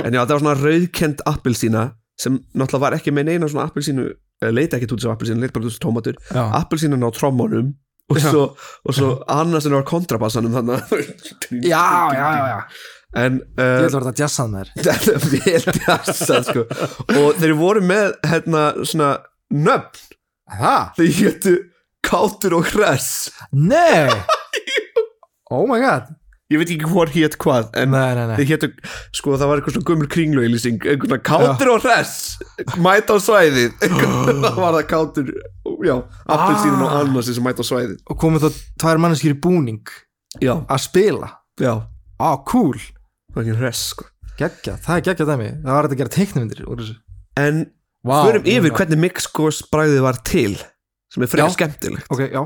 En 0.07 0.15
já, 0.15 0.21
það 0.23 0.33
var 0.33 0.41
svona 0.43 0.55
rauðkend 0.59 1.23
appelsína 1.29 1.83
sem 2.21 2.37
náttúrulega 2.57 2.83
var 2.83 2.97
ekki 2.97 3.13
með 3.15 3.29
neina 3.29 3.49
svona 3.51 3.67
appelsínu 3.69 4.07
leita 4.45 4.79
ekki 4.79 4.93
út 4.93 5.03
sem 5.05 5.13
appelsínu, 5.13 5.41
leita 5.43 5.57
bara 5.57 5.69
út 5.69 5.77
sem 5.77 5.83
tómatur. 5.85 6.19
Já, 6.31 6.43
appelsínan 6.61 7.07
á 7.07 7.11
trommunum 7.15 7.75
og 8.07 8.21
svo, 8.23 8.43
og 8.87 8.95
svo 8.95 9.09
annars 9.33 9.67
en 9.67 9.75
var 9.75 9.87
kontrabassanum 9.89 10.53
þannig 10.55 10.93
já, 11.67 11.87
já, 12.15 12.27
já, 12.39 12.45
já. 12.53 12.59
en 13.19 13.41
Ég 13.43 13.63
uh, 13.65 13.87
að 13.89 13.97
verða 13.97 14.13
að 14.13 14.21
jazzað 14.23 14.53
með 14.53 14.71
þér 14.77 14.85
þetta 14.87 15.15
er 15.17 15.25
vel 15.33 15.81
jassað 15.89 16.51
sko. 16.51 16.67
og 17.17 17.41
þeir 17.41 17.57
voru 17.59 17.83
með 17.87 18.13
hérna 18.27 18.67
svona 18.85 19.11
nöfn. 19.55 20.05
Það? 20.47 20.85
þeir 21.01 21.17
hétu 21.19 21.57
kátur 22.07 22.61
og 22.61 22.71
hress. 22.75 23.33
Nei. 23.51 24.11
Oh 25.47 25.63
my 25.71 25.77
god 25.79 26.09
ég 26.53 26.61
veit 26.61 26.71
ekki 26.71 26.87
hvort 26.93 27.11
hét 27.17 27.35
hvað 27.43 27.73
en 27.81 27.91
Nei, 27.91 28.15
nei, 28.15 28.27
nei. 28.31 28.45
hétu, 28.47 28.69
sko 29.17 29.35
það 29.35 29.49
var 29.51 29.61
eitthvað 29.61 29.75
svona 29.77 29.89
gummur 29.91 30.11
kringluýlýsing 30.15 30.77
einhvern 30.87 31.15
veginn 31.17 31.25
kátur 31.27 31.73
og 31.75 31.81
hress 31.83 32.39
mæta 32.79 33.17
á 33.17 33.19
svæðið. 33.19 33.73
Það 34.47 34.61
var 34.63 34.77
það 34.79 34.85
kátur, 34.93 35.33
já 35.87 35.95
appelsínun 36.31 36.85
og 36.87 36.91
Ah. 36.93 37.01
annarsi 37.03 37.35
sem 37.35 37.45
mæta 37.47 37.63
á 37.63 37.67
svæðið. 37.67 37.97
Og 38.11 38.19
komið 38.23 38.47
þá 38.47 38.61
tvær 38.85 39.01
manneskir 39.03 39.35
í 39.35 39.41
búning 39.43 39.83
já, 40.43 40.55
að 40.71 40.81
spila. 40.87 41.33
Já, 41.61 41.75
Á, 42.17 42.31
cool. 42.49 42.79
Það 42.79 43.35
var 43.37 43.43
ekki 43.45 43.57
hress 43.59 43.83
sko. 43.93 44.05
Gekkja, 44.39 44.77
það 44.85 44.97
er 44.97 45.03
gekkja 45.11 45.27
dæmi. 45.29 45.49
Það 45.65 45.73
var 45.75 45.83
hægt 45.87 45.93
að 45.93 46.01
gera 46.01 46.15
þessu. 46.81 46.95
En 47.37 47.59
Vá, 48.07 48.17
förum 48.25 48.47
yfir 48.47 48.71
já. 48.71 48.77
hvernig 48.79 48.99
mixkos 49.03 49.59
bræðið 49.73 50.01
var 50.07 50.17
til 50.25 50.55
sem 51.13 51.23
er 51.25 51.29
frekar 51.33 51.51
Já. 51.51 51.57
skemmtilegt. 51.57 52.07
Ok, 52.13 52.23
já 52.33 52.43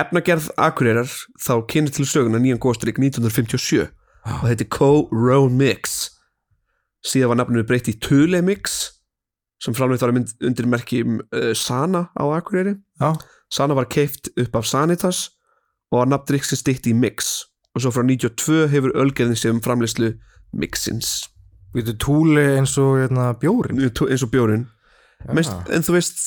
efnagerð 0.00 0.48
Akureyrar 0.60 1.10
þá 1.40 1.54
kynir 1.68 1.92
til 1.92 2.06
söguna 2.08 2.40
nýjan 2.40 2.60
góðstrík 2.62 3.00
1957 3.00 3.84
og 4.22 4.46
þetta 4.46 4.64
er 4.64 4.70
Co-Row 4.70 5.48
Mix. 5.50 6.12
Síðan 7.02 7.32
var 7.32 7.40
nafninu 7.42 7.64
breytt 7.66 7.90
í 7.90 7.96
Thule 8.00 8.42
Mix 8.46 8.80
sem 9.62 9.74
framleitt 9.74 10.02
var 10.02 10.14
undir 10.14 10.66
merki 10.70 11.02
uh, 11.02 11.52
Sana 11.54 12.08
á 12.18 12.24
Akureyri. 12.34 12.76
Já, 13.02 13.14
Sana 13.52 13.76
var 13.78 13.90
keift 13.90 14.30
upp 14.38 14.56
af 14.58 14.66
Sanitas 14.66 15.28
og 15.92 16.00
var 16.00 16.10
nafn 16.10 16.30
drikk 16.30 16.46
sem 16.48 16.58
stitt 16.58 16.88
í 16.88 16.94
Mix. 16.96 17.44
Og 17.74 17.84
svo 17.84 17.92
frá 17.94 18.04
92 18.06 18.68
hefur 18.72 18.94
ölgeðin 18.98 19.38
sem 19.38 19.60
framleyslu 19.64 20.14
Mixins. 20.52 21.28
Við 21.72 21.86
veitum 21.88 22.00
túli 22.04 22.44
eins 22.58 22.74
og 22.80 22.98
hérna, 23.00 23.30
bjórin 23.40 23.80
eins 23.80 24.24
og 24.24 24.32
bjórin 24.32 24.66
Mest, 25.32 25.54
en 25.72 25.84
þú 25.86 25.94
veist 25.94 26.18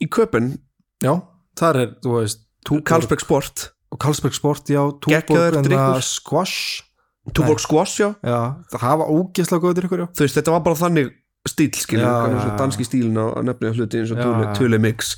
í 0.00 0.06
köpun 0.08 0.54
Já, 1.02 1.18
þar 1.58 1.80
er, 1.82 1.90
þú 2.00 2.14
veist 2.14 2.43
Túborg 2.64 2.86
Carlsberg 2.88 3.22
Sport. 3.24 3.68
Og 3.94 4.00
Carlsberg 4.00 4.34
Sport, 4.34 4.70
já 4.72 4.82
Túborg 5.04 6.02
squash. 6.02 6.82
Tuborg 7.32 7.60
Squash 7.60 8.00
já. 8.00 8.14
Já, 8.20 8.40
það 8.72 8.80
hafa 8.84 9.08
ógeðslega 9.08 9.62
góður 9.62 9.86
ykkur, 9.88 10.02
já. 10.04 10.08
Þú 10.12 10.26
veist, 10.26 10.38
þetta 10.38 10.54
var 10.54 10.64
bara 10.66 10.80
þannig 10.80 11.12
stíl 11.48 11.70
skilur, 11.76 12.04
já. 12.04 12.56
danski 12.58 12.86
stílin 12.88 13.20
á, 13.20 13.26
nefnilega 13.44 13.78
hluti 13.78 14.00
eins 14.00 14.12
og 14.12 14.20
já. 14.20 14.52
Thule 14.56 14.80
Mix. 14.80 15.14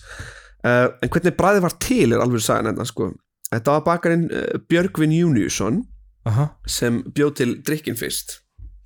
Uh, 0.67 0.91
en 1.03 1.11
hvernig 1.11 1.37
bræði 1.39 1.63
var 1.63 1.77
til 1.83 2.15
er 2.15 2.23
alveg 2.23 2.43
sagan 2.43 2.73
þetta 2.73 2.87
sko. 2.91 3.11
Þetta 3.51 3.77
var 3.77 3.85
bakarinn 3.87 4.27
uh, 4.31 4.57
Björgvin 4.71 5.15
Júniusson 5.15 5.85
Aha, 6.27 6.49
sem 6.67 7.05
bjóð 7.15 7.37
til 7.41 7.55
drikkin 7.67 7.99
fyrst. 7.99 8.41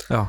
Já. 0.08 0.26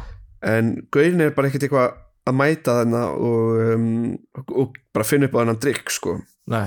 En 0.48 0.78
Gaurin 0.92 1.22
er 1.22 1.36
bara 1.36 1.50
ekkert 1.50 1.68
eitthvað 1.68 1.98
að 2.28 2.38
mæta 2.38 2.78
þarna 2.80 3.02
og, 3.18 3.60
um, 3.74 3.90
og, 4.38 4.54
og 4.64 4.80
bara 4.96 5.08
finna 5.08 5.28
upp 5.28 5.36
á 5.36 5.42
þennan 5.42 5.60
drikk 5.64 5.92
sko. 5.94 6.16
Nei, 6.52 6.66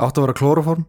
átti 0.00 0.20
að 0.20 0.26
vera 0.26 0.38
klóroform 0.40 0.84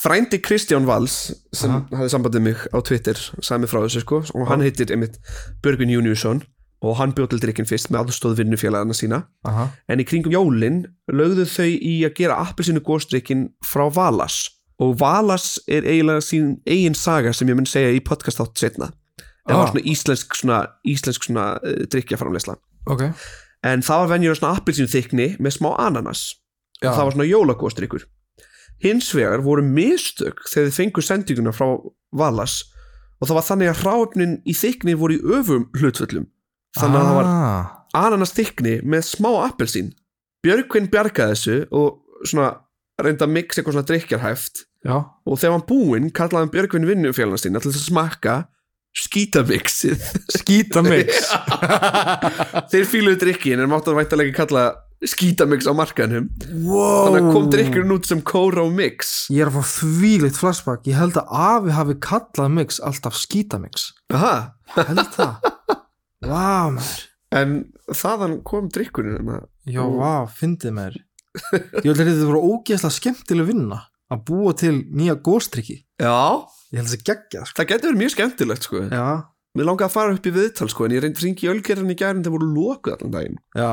frændi 0.00 0.38
Kristján 0.40 0.86
Valls 0.88 1.16
sem 1.52 1.70
Aha. 1.74 1.82
hafði 1.98 2.12
sambandið 2.14 2.44
mig 2.46 2.62
á 2.72 2.78
Twitter 2.86 3.18
sagði 3.44 3.64
mig 3.66 3.72
frá 3.72 3.82
þessu 3.84 4.02
sko 4.04 4.22
og 4.32 4.46
hann 4.48 4.62
heitir 4.64 4.92
einmitt 4.94 5.18
Björgvin 5.64 5.92
Júniusson 5.92 6.40
og 6.80 6.96
hann 6.96 7.12
bjóð 7.12 7.34
til 7.34 7.42
drikkin 7.42 7.68
fyrst 7.68 7.90
með 7.92 8.06
aðstóð 8.06 8.38
vinnufélagana 8.38 8.94
sína. 8.96 9.18
Aha, 9.44 9.66
en 9.92 10.00
í 10.00 10.06
kringum 10.08 10.32
jólin 10.32 10.78
lögðu 11.12 11.44
þau 11.44 11.66
í 11.68 11.98
að 12.08 12.14
gera 12.16 12.38
appelsinu 12.40 12.80
góðstrykkin 12.86 13.42
frá 13.68 13.82
Valas. 13.92 14.38
Og 14.80 14.94
Valas 14.96 15.58
er 15.68 15.84
eiginlega 15.84 16.24
sín 16.24 16.54
eigin 16.64 16.96
saga 16.96 17.34
sem 17.36 17.52
ég 17.52 17.58
mun 17.58 17.68
segja 17.68 17.92
í 17.92 18.00
podcast 18.00 18.40
átt 18.40 18.56
setna 18.56 18.88
það 19.44 19.52
Ah. 19.52 19.58
var 19.60 19.68
svona 19.74 19.84
íslensk 19.92 20.34
svona, 20.40 20.58
íslensk 20.88 21.24
svona 21.28 21.44
uh, 21.60 21.84
drikkjaframleysla 21.92 22.56
ok. 22.88 23.02
En 23.68 23.82
það 23.84 24.00
var 24.06 24.10
venjur 24.14 24.36
svona 24.40 24.56
appelsinu 24.56 24.88
þykni 24.88 25.26
með 25.42 25.56
smá 25.58 25.74
ananas 25.84 26.24
Já, 26.80 26.90
það 26.94 27.04
var 27.04 27.14
svona 27.16 27.30
jólagóðstrykkur 27.30 28.08
hins 28.80 29.10
vegar 29.14 29.42
voru 29.44 29.64
mistök 29.64 30.40
þegar 30.48 30.68
þið 30.68 30.76
fengu 30.76 31.04
sendinguna 31.04 31.54
frá 31.54 31.66
Valas 32.16 32.62
og 33.20 33.28
það 33.28 33.36
var 33.36 33.46
þannig 33.48 33.70
að 33.70 33.82
hráöfnin 33.84 34.36
í 34.48 34.54
þykni 34.56 34.96
voru 34.98 35.18
í 35.18 35.34
öfum 35.36 35.66
hlutföllum. 35.76 36.30
Þannig 36.78 37.00
að 37.00 37.08
það 37.08 37.18
var 37.18 37.28
ah, 37.28 37.70
ananas 38.06 38.32
þykni 38.36 38.78
með 38.86 39.04
smá 39.10 39.30
appelsín. 39.44 39.92
Björgvin 40.44 40.88
bjargaði 40.92 41.36
þessu 41.36 41.56
og 41.76 42.24
svona 42.24 42.54
reynda 43.00 43.26
að 43.26 43.34
mixa 43.34 43.60
eitthvað 43.60 43.76
svona 43.76 43.90
drikkjarhæft 43.90 44.64
Já, 44.80 44.96
og 45.04 45.36
þegar 45.36 45.54
hann 45.58 45.66
búinn 45.68 46.08
kallaði 46.16 46.46
hann 46.46 46.52
Björgvin 46.54 46.88
vinnufélagna 46.88 47.40
sína 47.40 47.60
til 47.60 47.74
þess 47.74 47.82
að 47.82 47.90
smakka 47.90 48.36
skítamixið 48.96 50.06
skýta 50.32 50.80
mig 50.82 51.12
þeir 52.72 52.88
fíluðu 52.88 53.18
drikkin 53.20 53.60
en 53.60 53.70
máttu 53.70 53.92
að 53.92 54.00
væntalega 54.00 54.32
ekki 54.32 54.38
kalla 54.40 54.64
skítamix 55.08 55.64
á 55.64 55.72
markanum 55.72 56.26
wow. 56.66 57.06
þannig 57.08 57.20
að 57.20 57.30
kom 57.32 57.46
drikkurinn 57.52 57.94
út 57.94 58.08
sem 58.08 58.20
Kóró 58.26 58.66
Mix. 58.68 59.14
Ég 59.32 59.46
er 59.46 59.52
að 59.52 59.60
fá 59.60 59.76
þvílitt 59.80 60.40
flashback. 60.40 60.88
Ég 60.90 60.98
held 61.00 61.16
að 61.20 61.30
afi 61.46 61.76
hafi 61.76 61.96
kallað 62.04 62.56
mix 62.58 62.80
alltaf 62.84 63.16
skítamix. 63.16 63.90
Held 64.12 65.06
það. 65.16 65.48
Maður. 66.30 66.90
En 67.30 67.54
þaðan 67.94 68.40
kom 68.46 68.68
drikkurinn. 68.74 69.30
Já, 69.70 69.84
vá, 69.86 70.26
fyndið 70.34 70.76
maður. 70.76 70.98
Ég 71.54 71.86
held 71.86 72.00
að 72.00 72.08
þetta 72.08 72.26
voru 72.26 72.40
ógeðslega 72.56 72.96
skemmtileg 72.96 73.48
vinna 73.52 73.84
að 74.10 74.22
búa 74.26 74.54
til 74.58 74.72
nýja 74.90 75.14
góstrykki 75.22 75.76
já, 76.02 76.42
Ég 76.70 76.80
held 76.80 76.88
að 76.88 76.94
það 76.94 77.04
geggja 77.06 77.42
sko. 77.44 77.56
það 77.58 77.68
getur 77.70 77.88
verið 77.90 78.00
mjög 78.00 78.12
skemmtilegt 78.14 78.66
sko. 78.66 78.80
Já, 78.90 79.06
mér 79.54 79.68
langaði 79.68 79.86
að 79.86 79.94
fara 79.94 80.16
upp 80.16 80.26
í 80.26 80.32
viðtal 80.34 80.68
sko, 80.70 80.86
en 80.86 80.94
ég 80.96 81.04
reyndi 81.04 81.20
að 81.20 81.26
ringi 81.26 81.46
í 81.46 81.50
ölgerðin 81.52 81.94
í 81.94 81.96
gærin 81.98 82.24
þegar 82.24 82.34
voru 82.36 82.48
lokuð 82.56 82.96
allan 82.96 83.14
daginn. 83.14 83.38
Já. 83.54 83.70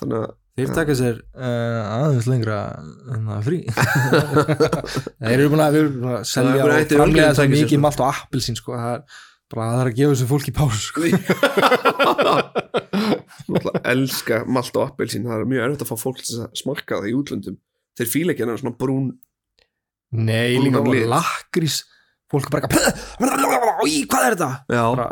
Þannig 0.00 0.20
að 0.20 0.28
Þeir 0.60 0.76
taka 0.76 0.96
sér 0.98 1.16
uh, 1.20 1.80
aðeins 1.96 2.28
lengra 2.30 2.58
en 3.14 3.26
það 3.30 3.48
frí. 3.48 3.58
Þeir 5.24 5.34
eru 5.38 5.48
búin 5.54 5.64
að, 5.64 5.78
búin 5.96 6.12
að 6.12 6.28
selja 6.30 6.52
Það 6.52 6.60
er 6.60 6.74
að 6.74 6.80
og 6.80 6.94
framlega 7.00 7.34
sér 7.38 7.52
mikið 7.54 7.82
malt 7.86 8.02
og 8.04 8.08
appelsín 8.10 8.58
sko. 8.60 8.76
það 8.76 8.92
er 8.98 9.00
bara 9.50 9.70
það 9.70 9.80
er 9.82 9.90
að 9.90 9.96
gefa 9.98 10.12
þessu 10.14 10.28
fólki 10.30 10.52
pásu 10.54 10.80
sko. 10.84 11.00
Náttúrulega 13.50 13.82
elska 13.94 14.44
malt 14.46 14.76
og 14.76 14.86
appelsín. 14.86 15.26
Það 15.26 15.40
er 15.40 15.50
mjög 15.54 15.66
erfitt 15.66 15.84
að 15.86 15.90
fá 15.90 15.96
fólk 16.04 16.22
til 16.22 16.38
að 16.44 16.60
smakka 16.60 17.00
það 17.00 17.10
í 17.10 17.16
útlöndum. 17.18 17.58
Þeir 17.98 18.12
fíla 18.12 18.34
ekki 18.34 18.46
hennar 18.46 18.60
svona 18.62 18.78
brún 18.78 19.10
Nei, 20.10 20.58
Brúnan 20.58 20.90
líka 20.90 21.10
lakrís 21.10 21.84
Fólk 22.30 22.46
er 22.46 22.52
bara 22.54 22.68
Í, 23.90 24.04
hvað 24.06 24.26
er 24.28 24.36
þetta? 24.36 24.50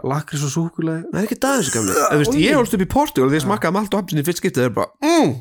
lakrís 0.07 0.45
og 0.47 0.53
súkulega 0.53 1.03
það 1.11 1.19
er 1.19 1.27
ekki 1.27 1.39
það 1.43 1.63
Ef 1.99 2.21
veist, 2.23 2.39
ég 2.39 2.59
holst 2.59 2.77
upp 2.77 2.85
í 2.85 2.89
Portugal 2.93 3.27
og 3.27 3.33
þegar 3.33 3.41
ég 3.41 3.47
smakkaði 3.47 3.77
malt 3.79 3.97
og 3.99 4.13
í 4.15 4.25
fyrst 4.29 4.43
skiptið 4.43 4.67
þeir 4.69 4.75
bara, 4.77 4.93
mm, 5.03 5.33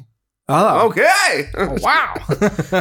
ok. 0.87 0.99
Wow 1.85 2.17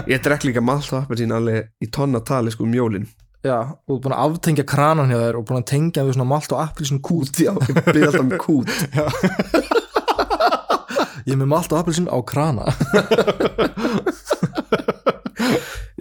ég 0.07 0.25
drekk 0.25 0.49
líka 0.49 0.65
malt 0.65 0.89
og 0.93 1.03
appelsín 1.03 1.35
alveg 1.37 1.69
í 1.83 1.91
tonna 1.93 2.23
tali 2.25 2.55
sko 2.55 2.65
um 2.65 2.75
jólin. 2.77 3.07
Já, 3.47 3.59
og 3.63 3.85
þú 3.87 3.97
er 3.99 4.03
búin 4.07 4.17
að 4.17 4.23
aftengja 4.25 4.65
kranan 4.67 5.11
hjá 5.13 5.19
þér 5.21 5.39
og 5.39 5.47
búin 5.47 5.61
að 5.61 5.69
tengja 5.71 6.07
við 6.07 6.17
svona 6.17 6.31
malt 6.33 6.55
og 6.57 6.63
appelsín 6.65 7.03
kút. 7.05 7.43
Já, 7.43 7.53
ég 7.53 7.83
byrði 7.85 8.09
alltaf 8.09 8.27
með 8.31 8.41
kút. 8.43 9.77
Ég 11.27 11.35
er 11.35 11.41
með 11.41 11.49
malt 11.51 11.73
og 11.75 11.81
appelsín 11.81 12.07
á 12.07 12.19
krana 12.23 12.71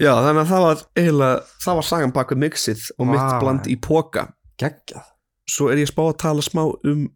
já, 0.06 0.14
þannig 0.14 0.42
að 0.44 0.52
það 0.54 0.66
var 0.66 0.84
eiginlega, 1.02 1.44
það 1.66 1.80
var 1.80 1.88
sagan 1.90 2.16
bak 2.16 2.34
við 2.34 2.42
mixið 2.46 2.88
og 2.96 3.12
mitt 3.12 3.24
Vá. 3.24 3.38
bland 3.44 3.70
í 3.72 3.78
póka 3.82 4.30
Geggjað. 4.62 5.12
Svo 5.52 5.68
er 5.70 5.82
ég 5.82 5.90
spá 5.92 6.06
að 6.08 6.20
tala 6.24 6.44
smá 6.46 6.64
um 6.66 7.08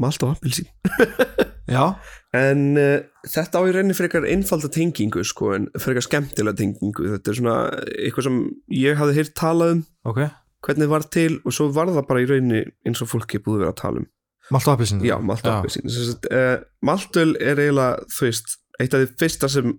malt 0.00 0.22
og 0.22 0.36
appelsín. 0.36 0.68
Já, 1.74 1.96
En 2.34 2.74
uh, 2.74 3.02
þetta 3.30 3.60
á 3.62 3.66
í 3.68 3.74
reyni 3.74 3.94
frekar 3.94 4.24
einfalda 4.26 4.70
tengingu 4.72 5.22
sko 5.26 5.52
en 5.54 5.68
frekar 5.78 6.04
skemmtilega 6.04 6.58
tengingu. 6.58 7.06
Þetta 7.12 7.30
er 7.30 7.38
svona 7.38 7.58
eitthvað 7.94 8.28
sem 8.28 8.40
ég 8.74 8.98
hafði 8.98 9.18
heyrt 9.20 9.36
talað 9.38 9.76
um. 9.76 9.84
Ok. 10.10 10.24
Hvernig 10.64 10.90
var 10.90 11.06
til 11.14 11.38
og 11.44 11.54
svo 11.54 11.68
var 11.76 11.92
það 11.92 12.08
bara 12.08 12.24
í 12.24 12.28
reyni 12.30 12.64
eins 12.88 13.02
og 13.04 13.10
fólki 13.12 13.38
búið 13.42 13.62
vera 13.62 13.74
að 13.74 13.80
tala 13.82 14.02
um. 14.02 14.08
Malt 14.52 14.66
og 14.68 14.74
appelsín 14.74 15.04
Já, 15.06 15.14
malt 15.24 15.46
og 15.46 15.60
appelsín. 15.60 15.86
Uh, 16.26 16.58
Maltöl 16.84 17.36
er 17.38 17.62
eiginlega, 17.62 18.02
þú 18.12 18.26
veist 18.26 18.58
eitt 18.82 18.96
af 18.96 19.04
því 19.04 19.10
fyrsta 19.22 19.50
sem 19.52 19.76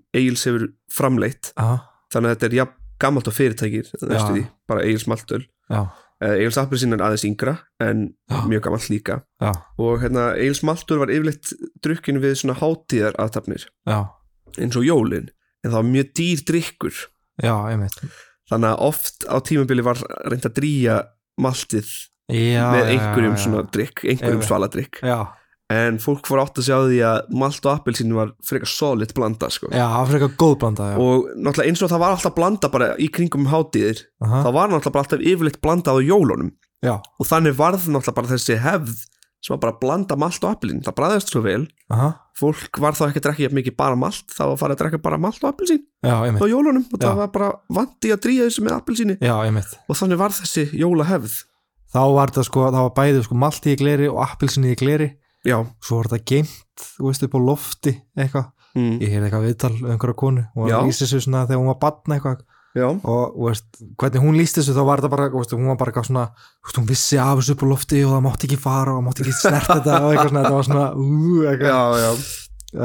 Aha, 1.59 1.75
þannig 2.15 2.31
að 2.31 2.35
þetta 2.37 2.49
er 2.49 2.57
jafn 2.61 2.81
gammalt 3.03 3.27
á 3.27 3.33
fyrirtækir 3.35 3.91
því, 3.99 4.41
bara 4.71 4.83
Egils 4.87 5.03
Maltöl. 5.11 5.43
Já, 5.67 5.81
uh, 5.83 6.33
Egils 6.39 6.57
appelsín 6.61 6.95
er 6.95 7.03
aðeins 7.03 7.25
yngra 7.27 7.57
en 7.83 8.05
Já. 8.31 8.37
mjög 8.47 8.61
gammalt 8.69 8.87
líka. 8.89 9.17
Já, 9.43 9.51
og 9.77 9.99
hérna 10.03 10.29
Egils 10.39 10.63
Maltöl 10.63 11.01
var 11.01 11.11
yfirleitt 11.11 11.51
drukkin 11.83 12.21
við 12.23 12.37
svona 12.39 12.55
hátíðar 12.61 13.17
aðtapnir 13.19 13.67
eins 14.55 14.77
og 14.79 14.85
jólin 14.87 15.29
en 15.65 15.71
það 15.71 15.79
var 15.81 15.89
mjög 15.91 16.11
dýr 16.15 16.43
drikkur 16.47 16.99
þannig 18.49 18.69
að 18.71 18.83
oft 18.85 19.25
á 19.27 19.35
tímabili 19.43 19.83
var 19.83 19.99
reynd 20.29 20.45
að 20.47 20.55
drýja 20.59 20.97
maltið 21.41 21.89
með 22.29 22.91
einhverjum 22.93 23.35
svona 23.37 23.65
drikk, 23.73 24.05
einhverjum 24.07 24.45
svaladrikk 24.45 25.01
Já, 25.03 25.17
en 25.73 25.97
fólk 26.01 26.27
fór 26.29 26.43
átt 26.43 26.59
að 26.61 26.67
sjá 26.67 26.75
því 26.83 26.99
að 27.07 27.31
malt 27.41 27.65
og 27.65 27.71
appelsín 27.71 28.13
var 28.13 28.35
frekar 28.45 28.69
solid 28.69 29.13
blanda 29.17 29.49
sko. 29.49 29.71
já, 29.73 29.87
frekar 30.05 30.35
góð 30.37 30.59
blanda 30.61 30.91
já. 30.91 30.97
og 31.01 31.31
náttúrulega 31.33 31.71
eins 31.71 31.81
og 31.81 31.89
það 31.89 32.03
var 32.03 32.13
alltaf 32.13 32.35
blanda 32.35 32.69
bara 32.69 32.91
í 33.01 33.09
kringum 33.09 33.49
hátíðir 33.49 34.03
Aha, 34.21 34.43
það 34.45 34.55
var 34.59 34.71
náttúrulega 34.71 35.01
alltaf 35.01 35.25
yfirleitt 35.25 35.59
blandað 35.63 35.97
á 35.97 36.01
jólunum. 36.05 36.53
Já, 36.85 36.95
og 37.01 37.25
þannig 37.25 37.57
varð 37.57 37.89
náttúrulega 37.89 38.19
bara 38.19 38.33
þessi 38.35 38.59
hefð 38.61 38.93
sem 39.45 39.53
var 39.53 39.61
bara 39.61 39.77
blanda 39.81 40.17
malt 40.17 40.45
og 40.45 40.53
appelsín. 40.53 40.83
Það 40.85 40.95
bræðast 40.97 41.33
svo 41.33 41.41
vel, 41.45 41.65
aha, 41.93 42.11
fólk 42.37 42.79
var 42.81 42.97
þá 42.97 43.03
ekki 43.07 43.21
að 43.21 43.25
drekka 43.27 43.45
jafn 43.45 43.57
mikið 43.59 43.75
bara 43.77 43.97
malt, 43.99 44.23
það 44.33 44.47
var 44.49 44.55
að 44.55 44.61
fara 44.61 44.77
að 44.77 44.79
drekka 44.81 45.01
bara 45.05 45.19
malt 45.21 45.43
og 45.43 45.51
appelsín 45.51 45.83
á 46.01 46.45
jólunum. 46.49 46.85
Og 46.89 46.97
Já. 46.97 47.03
það 47.05 47.19
var 47.21 47.29
bara 47.35 47.51
vandi 47.77 48.13
að 48.13 48.23
drýja 48.25 48.47
þessu 48.49 48.65
með 48.65 48.77
appelsíni. 48.79 49.17
Og 49.85 49.99
þannig 49.99 50.21
var 50.21 50.33
þessi 50.33 50.65
jólahefð. 50.81 51.37
Þá 51.93 52.01
var 52.15 52.33
sko, 52.41 52.65
það 52.65 52.81
var 52.81 52.95
bæði 52.97 53.21
sko 53.27 53.37
malti 53.39 53.75
í 53.75 53.79
gleri 53.79 54.09
og 54.09 54.23
appelsín 54.25 54.65
í 54.65 54.73
gleri 54.79 55.11
já, 55.45 55.57
Svo 55.85 56.01
var 56.01 56.09
þetta 56.11 56.25
geimt, 56.33 56.83
þú 56.97 57.07
veist, 57.11 57.23
upp 57.27 57.37
á 57.37 57.39
lofti 57.45 57.93
eitthvað 58.17 58.49
mm. 58.75 58.97
Ég 59.03 59.13
heyrði 59.13 59.29
eitthvað 59.29 59.47
viðtal 59.47 59.71
um 59.77 59.87
einhverja 59.93 60.17
konu 60.19 60.43
og 60.55 60.67
Já. 60.69 60.75
hún 60.81 60.89
lýsti 60.91 61.05
þessu 61.07 61.21
svona 61.27 61.45
þegar 61.47 61.61
hún 61.63 61.71
var 61.71 61.79
batna 61.85 62.17
eitthvað 62.19 62.43
já, 62.75 62.87
og 62.91 63.37
veist, 63.45 63.67
hvernig 64.01 64.23
hún 64.25 64.35
lýsti 64.35 64.59
þessu 64.59 64.73
þá 64.75 64.81
var 64.89 64.99
þetta 65.03 65.11
bara, 65.15 65.29
veist, 65.31 65.53
hún 65.55 65.69
var 65.71 65.77
bara 65.79 65.93
eitthvað 65.93 66.09
svona 66.09 66.25
veist, 66.35 66.79
hún 66.81 66.89
vissi 66.89 67.19
af 67.23 67.37
þessu 67.39 67.55
upp 67.55 67.63
á 67.63 67.67
lofti 67.71 68.01
og 68.03 68.11
það 68.17 68.25
mátti 68.25 68.49
ekki 68.49 68.59
fara 68.65 68.91
og 68.91 68.99
það 68.99 69.05
mátti 69.07 69.23
ekki 69.25 69.35
snert 69.39 69.69
þetta 69.71 69.95
og 70.01 70.09
eitthvað 70.11 70.33
svona, 70.33 70.43
þetta 70.43 70.57
var 70.59 70.67
svona 70.67 70.87
ú, 70.99 71.39
eitthvað 71.47 71.71
já, 71.71 72.03
já 72.03 72.11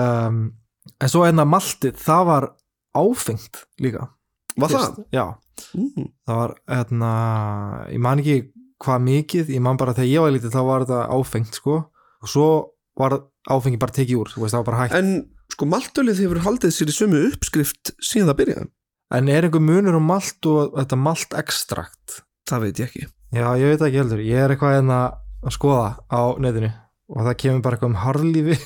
um, 0.05 0.41
en 1.01 1.11
svo 1.11 1.25
einna 1.27 1.45
maltið, 1.49 1.97
það 2.07 2.23
var 2.31 2.47
áfengt 3.01 3.65
líka 3.83 4.07
var 4.61 4.77
það? 4.77 5.01
Já, 5.15 5.27
Mm. 5.77 6.07
það 6.25 6.39
var, 6.39 6.53
hérna 6.73 7.09
ég 7.93 8.01
man 8.01 8.21
ekki 8.23 8.37
hvað 8.81 9.03
mikið 9.05 9.51
ég 9.53 9.61
man 9.61 9.77
bara 9.77 9.93
þegar 9.93 10.09
ég 10.09 10.23
var 10.25 10.33
lítið 10.33 10.55
þá 10.55 10.61
var 10.65 10.85
þetta 10.87 11.01
áfengt 11.13 11.59
sko, 11.59 11.75
og 12.21 12.33
svo 12.33 12.49
var 13.01 13.17
áfengi 13.51 13.81
bara 13.81 13.97
tekið 13.97 14.21
úr, 14.21 14.35
veist, 14.43 14.59
bara 14.67 14.89
en 14.99 15.15
sko 15.51 15.67
maltölið 15.69 16.21
hefur 16.25 16.43
haldið 16.45 16.75
sér 16.75 16.93
í 16.93 16.97
sömu 16.97 17.23
uppskrift 17.31 17.95
síðan 17.99 18.31
það 18.31 18.41
byrjaði. 18.43 18.69
En 19.11 19.31
er 19.33 19.47
einhver 19.47 19.65
munur 19.65 19.97
um 19.99 20.07
malt 20.07 20.47
og 20.47 20.77
þetta 20.77 20.97
malt 21.01 21.33
ekstrakt 21.41 22.21
það 22.51 22.63
veit 22.67 22.79
ég 22.83 22.87
ekki. 22.91 23.05
Já, 23.31 23.47
ég 23.59 23.67
veit 23.73 23.83
ekki 23.87 24.01
heldur, 24.03 24.23
ég 24.27 24.39
er 24.45 24.51
eitthvað 24.55 24.77
hérna 24.77 24.99
að 25.41 25.53
skoða 25.57 25.89
á 26.11 26.23
netinu 26.43 26.71
og 27.11 27.21
það 27.27 27.41
kemur 27.43 27.63
bara 27.65 27.75
eitthvað 27.77 27.91
um 27.91 28.03
harlífi 28.05 28.57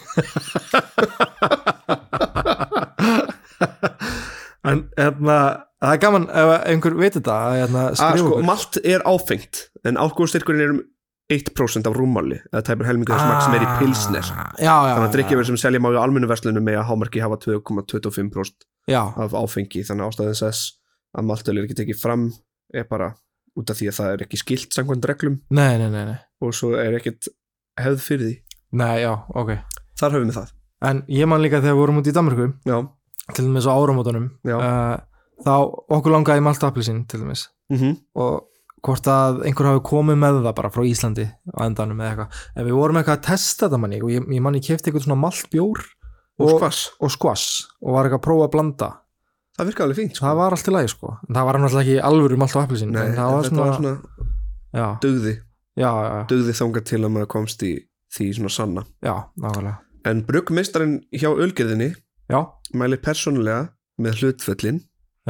en 4.69 4.79
hérna 4.99 5.37
það 5.85 5.93
er 5.93 6.01
gaman 6.03 6.27
ef 6.29 6.49
einhver 6.73 6.95
veit 6.99 7.15
þetta 7.17 7.35
að 7.37 7.55
hérna, 7.61 7.83
skrifa 8.01 8.25
sko, 8.25 8.41
malt 8.49 8.75
er 8.83 9.01
áfengt 9.09 9.55
en 9.85 10.01
alkoholstyrkurinn 10.01 10.65
er 10.65 10.75
um 10.75 10.83
1% 11.33 11.87
af 11.89 11.95
rúmmáli 11.97 12.37
eða 12.53 12.63
tæpur 12.69 12.85
helmingur 12.89 13.17
þess 13.17 13.29
magn 13.31 13.45
sem 13.47 13.55
er 13.57 13.65
í 13.65 13.69
pilsner. 13.81 14.27
Ah, 14.35 14.51
Já, 14.61 14.75
já, 14.75 14.93
þannig 14.95 15.09
að 15.09 15.15
drikkjafur 15.17 15.47
sem 15.49 15.57
selja 15.63 15.81
má 15.81 15.89
í 15.95 16.01
almennu 16.01 16.29
verslunum 16.29 16.67
með 16.67 16.81
að 16.83 16.89
hámarki 16.91 17.23
hafa 17.25 17.39
2,25% 17.47 18.67
já, 18.93 19.01
af 19.25 19.33
áfengi 19.39 19.85
þannig 19.89 20.05
að 20.05 20.11
ástæðin 20.13 20.39
þess 20.43 20.67
að 21.15 21.29
maltöl 21.31 21.55
er 21.57 21.65
ekki 21.65 21.79
tekið 21.81 22.01
fram 22.03 22.27
er 22.75 22.85
bara 22.91 23.09
út 23.57 23.71
af 23.71 23.79
því 23.79 23.89
að 23.91 23.97
það 24.01 24.13
er 24.17 24.25
ekki 24.27 24.41
skilt 24.43 24.75
samkvæmt 24.77 25.09
reglum. 25.09 25.39
Nei, 25.55 25.79
nei, 25.81 25.89
nei, 25.95 26.05
nei. 26.11 26.19
Og 26.45 26.53
svo 26.59 26.73
er 26.77 26.97
ekkert 26.99 27.29
hefð 27.81 28.01
fyrir 28.03 28.27
því. 28.27 28.37
Nei, 28.83 28.95
já, 29.05 29.13
ok. 29.39 29.53
Þar 30.01 30.17
höfum 30.19 30.31
við 30.33 30.39
það. 30.41 30.53
En 30.85 31.03
ég 31.09 31.29
man 31.31 31.41
líka 31.41 31.61
þegar 31.63 31.77
við 31.77 31.81
vorum 31.85 32.01
út 32.03 32.09
í 32.11 32.15
Danmarku 32.17 32.49
já, 32.69 32.79
til 33.33 33.45
dæmis 33.47 33.65
á 33.71 33.73
áramótunum 33.73 34.27
Já. 34.45 34.57
uh, 34.59 34.97
þá 35.47 35.53
okkur 35.97 36.13
langaði 36.13 36.43
í 36.43 36.45
malt 36.45 36.67
appelsín 36.67 37.05
til 37.09 37.23
dæmis. 37.23 37.47
Mm 37.73 37.95
og 38.21 38.51
hvort 38.85 39.09
að 39.09 39.43
einhver 39.49 39.71
hafi 39.71 39.83
komið 39.89 40.19
með 40.21 40.41
það 40.45 40.57
bara 40.59 40.73
frá 40.75 40.85
Íslandi 40.89 41.25
á 41.29 41.59
endanum 41.65 42.03
eða 42.03 42.11
eitthvað. 42.11 42.43
En 42.55 42.69
við 42.69 42.77
vorum 42.79 42.99
eitthvað 43.01 43.19
að 43.19 43.27
testa 43.31 43.67
þetta 43.67 43.81
manni 43.81 44.03
og 44.03 44.13
ég, 44.13 44.27
ég 44.37 44.45
manni 44.45 44.61
kefti 44.65 44.91
eitthvað 44.91 45.07
svona 45.07 45.21
maltbjór 45.23 45.81
og 46.45 46.67
og 47.01 47.15
skvass. 47.15 47.51
og 47.81 47.97
var 47.97 48.09
eitthvað 48.09 48.21
að 48.21 48.27
prófa 48.27 48.49
að 48.49 48.55
blanda. 48.57 48.91
Það 49.55 49.69
virka 49.71 49.85
alveg 49.85 49.99
fínt 50.01 50.17
sko. 50.17 50.27
það 50.27 50.39
var 50.41 50.57
allt 50.57 50.69
í 50.69 50.75
lagi 50.75 50.91
sko. 50.91 51.17
En 51.29 51.37
það 51.39 51.49
var 51.49 51.59
náttúrulega 51.63 51.85
ekki 51.85 52.07
alvöru 52.09 52.39
malt 52.43 52.57
og 52.59 52.73
en 52.75 52.97
það 53.15 53.35
var 53.35 53.49
svona, 53.49 53.67
var 53.69 53.77
svona 53.79 53.97
Já, 54.75 54.87
dugði, 54.99 55.35
já, 55.79 55.87
já, 55.87 56.15
dugði 56.27 56.55
þangað 56.59 56.87
til 56.91 56.99
að 56.99 57.13
maður 57.15 57.29
komst 57.31 57.61
í 57.63 57.71
því 58.17 58.27
svona 58.41 58.51
sanna. 58.51 58.83
Já, 59.07 59.15
nákvæmlega. 59.39 59.77
En 60.11 60.23
bruggmeistarinn 60.27 60.97
hjá 61.15 61.29
ölgerðinni 61.31 61.93
mæli 62.75 62.99
persónulega 62.99 63.69
með 64.03 64.19
hlutföllin 64.19 64.81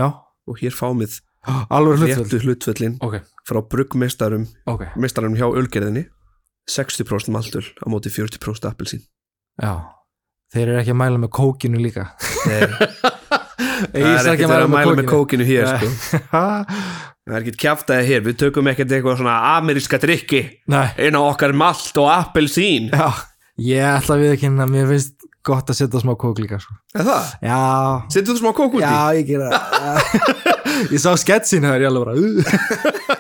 já, 0.01 0.07
og 0.49 0.63
hér 0.63 0.73
fáum 0.73 1.05
við 1.05 1.19
alvöru 1.77 2.09
hlutföllin. 2.41 2.97
Ok, 3.05 3.21
frá 3.45 3.61
bruggmeistarum 3.61 4.47
ok, 4.71 4.87
meistarum 5.01 5.35
hjá 5.37 5.47
ölgerðinni 5.51 6.07
60% 6.71 7.29
maltöl 7.35 7.65
á 7.85 7.87
móti 7.93 8.09
40% 8.09 8.65
appelsín. 8.71 9.03
Já. 9.61 9.75
Þeir 10.55 10.69
eru 10.71 10.79
ekki 10.81 10.93
að 10.95 11.01
mæla 11.03 11.19
með 11.21 11.31
kókinu 11.37 11.81
líka. 11.83 12.07
Nei, 12.49 12.63
það 13.93 14.07
er 14.15 14.31
ekki 14.33 14.47
að 14.49 14.65
mæla 14.73 14.95
með 14.97 15.11
kókinu. 15.11 15.45
hér 15.49 15.69
sko. 15.75 15.91
það 16.33 17.35
er 17.35 17.43
ekki 17.43 17.55
kjaftaði 17.67 18.07
hér. 18.09 18.25
Við 18.25 18.39
tökum 18.47 18.71
ekkert 18.73 18.97
eitthvað 18.97 19.21
svona 19.21 19.37
ameríska 19.59 20.01
drikki 20.01 20.41
inn 21.05 21.19
á 21.19 21.23
okkar 21.27 21.53
malt 21.53 22.01
og 22.01 22.09
appelsín. 22.15 22.89
Já, 22.95 23.11
ég 23.61 23.85
ætla 23.99 24.19
við 24.23 24.37
ekki 24.39 24.53
að 24.55 24.73
mér 24.73 24.89
finnst 24.95 25.29
gott 25.45 25.69
að 25.69 25.77
setja 25.83 26.01
smá 26.01 26.15
kók 26.17 26.41
líka 26.41 26.57
sko. 26.63 26.79
Er 26.97 27.05
það? 27.05 27.33
Já, 27.45 27.61
Setur 28.15 28.33
þú 28.33 28.41
smá 28.41 28.53
kók 28.57 28.79
út 28.79 28.81
í? 28.81 28.87
já, 28.87 28.97
ég 29.21 29.29
gera 29.29 29.53
það. 29.53 30.01
Ég 30.91 30.99
sá 30.99 31.13
sketsin 31.21 31.63
það 31.63 31.77
er 31.77 31.83
ég 31.85 31.91
alveg 31.93 32.03
bara. 32.09 33.19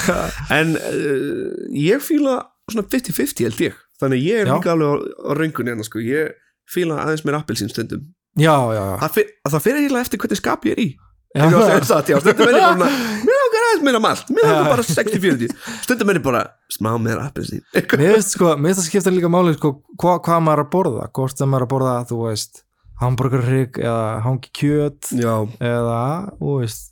En 0.58 0.74
uh, 0.78 1.52
ég 1.76 2.02
fíla 2.04 2.38
svona 2.70 2.86
50-50 2.88 3.46
held 3.48 3.62
ég. 3.68 3.78
Þannig 4.02 4.18
að 4.22 4.26
ég 4.26 4.42
er 4.42 4.50
líka 4.50 4.72
alveg 4.72 4.88
á, 4.90 4.94
á 5.28 5.30
röngunni 5.38 5.72
hérna 5.74 5.86
sko. 5.86 6.02
Ég 6.02 6.34
fíla 6.72 7.00
aðeins 7.04 7.24
meira 7.26 7.42
appelsín 7.42 7.70
stundum. 7.70 8.04
Já, 8.40 8.54
já, 8.72 8.80
já. 8.80 8.94
Það, 9.02 9.10
fyr, 9.18 9.32
það 9.52 9.64
fyrir 9.66 9.82
eiginlega 9.82 10.06
eftir 10.06 10.22
hvernig 10.22 10.40
skap 10.40 10.64
ég 10.66 10.76
er 10.76 10.82
í. 10.82 10.88
Já, 11.32 11.46
Ef 11.46 11.52
ég 11.52 11.54
á 11.56 11.60
að 11.62 11.68
segja 11.70 11.84
satt, 11.88 12.10
já, 12.12 12.16
stundum 12.20 12.48
er 12.50 12.56
ég 12.58 12.64
bara 12.66 12.88
Mér 13.26 13.38
langar 13.40 13.62
aðeins 13.66 13.84
meira 13.86 14.00
malt 14.04 14.32
Mér 14.36 14.48
Já. 14.50 14.56
bara 14.68 14.82
60-40 14.84 15.54
Stundum 15.86 16.10
er 16.12 16.18
ég 16.18 16.24
bara 16.26 16.42
smá 16.74 16.90
meira 17.00 17.22
appelsín. 17.30 17.62
Mér 17.72 18.18
finnst 18.18 18.34
sko, 18.36 18.50
mér 18.58 18.74
finnst 18.74 18.82
það 18.82 18.88
skipta 18.90 19.12
líka 19.14 19.30
máli 19.32 19.54
sko, 19.56 19.70
hva, 19.96 20.18
hvað 20.26 20.42
maður 20.44 20.60
er 20.60 20.66
að 20.66 20.70
borða, 20.74 21.06
hvort 21.16 21.38
það 21.40 21.50
maður 21.54 21.64
er 21.64 21.68
að 21.68 21.72
borða 21.72 21.94
þú 22.10 22.18
veist, 22.26 22.60
hamburgerrygg 23.00 23.78
eða 23.82 24.20
hangi 24.26 24.50
kjöt 24.56 25.10
Já, 25.16 25.34
eða, 25.58 25.98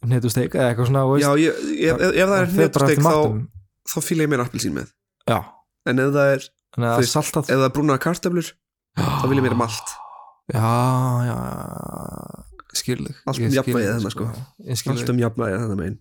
hnetusteik 0.07 0.57
eða 0.57 0.71
eitthvað 0.71 0.91
svona, 0.91 1.05
veist. 1.11 1.27
Já 1.27 1.33
ég, 1.41 1.61
ef, 1.91 2.05
ef, 2.11 2.21
það 2.21 2.37
er 2.39 2.53
hnetustek 2.55 3.03
þá, 3.05 3.15
þá 3.93 3.99
fíla 4.07 4.27
ég 4.27 4.33
meira 4.33 4.47
appelsín 4.49 4.77
með. 4.77 4.93
Já, 5.31 5.39
En 5.89 6.03
ef 6.03 6.13
það 6.13 6.33
er, 6.37 6.47
er 7.57 7.75
brúnar 7.75 8.01
kartöflur 8.03 8.53
þá 9.01 9.27
vil 9.31 9.41
ég 9.41 9.47
meira 9.47 9.59
malt. 9.59 9.97
Já, 10.51 10.71
já, 11.29 11.37
skilðig 12.81 13.21
Allt 13.25 13.39
um 13.39 13.55
jafnvægið 13.55 13.93
þarna, 13.95 14.15
sko. 14.17 14.31
Skilðig, 14.67 15.05
Allt 15.05 15.13
um 15.15 15.21
jafnvægi 15.23 15.61
þetta 15.63 15.79
megin. 15.79 16.01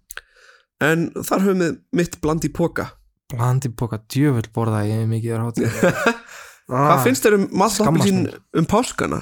En 0.79 1.05
þar 1.19 1.45
höfum 1.45 1.61
við 1.65 1.77
mitt 1.99 2.17
bland 2.23 2.47
í 2.47 2.51
póka 2.55 2.87
blandi 3.29 3.69
póka 3.69 3.99
djöfull 4.09 4.49
borða 4.53 4.83
ég 4.87 5.05
mikið 5.09 5.35
er 5.35 5.43
hátíð 5.45 5.75
Hvað 6.69 7.03
finnst 7.05 7.25
þér 7.25 7.35
um 7.39 7.45
malt 7.57 7.79
appelsín 7.81 8.25
um 8.57 8.67
páskana? 8.69 9.19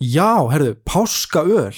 Já, 0.00 0.30
herðu, 0.50 0.74
páskaöl. 0.88 1.74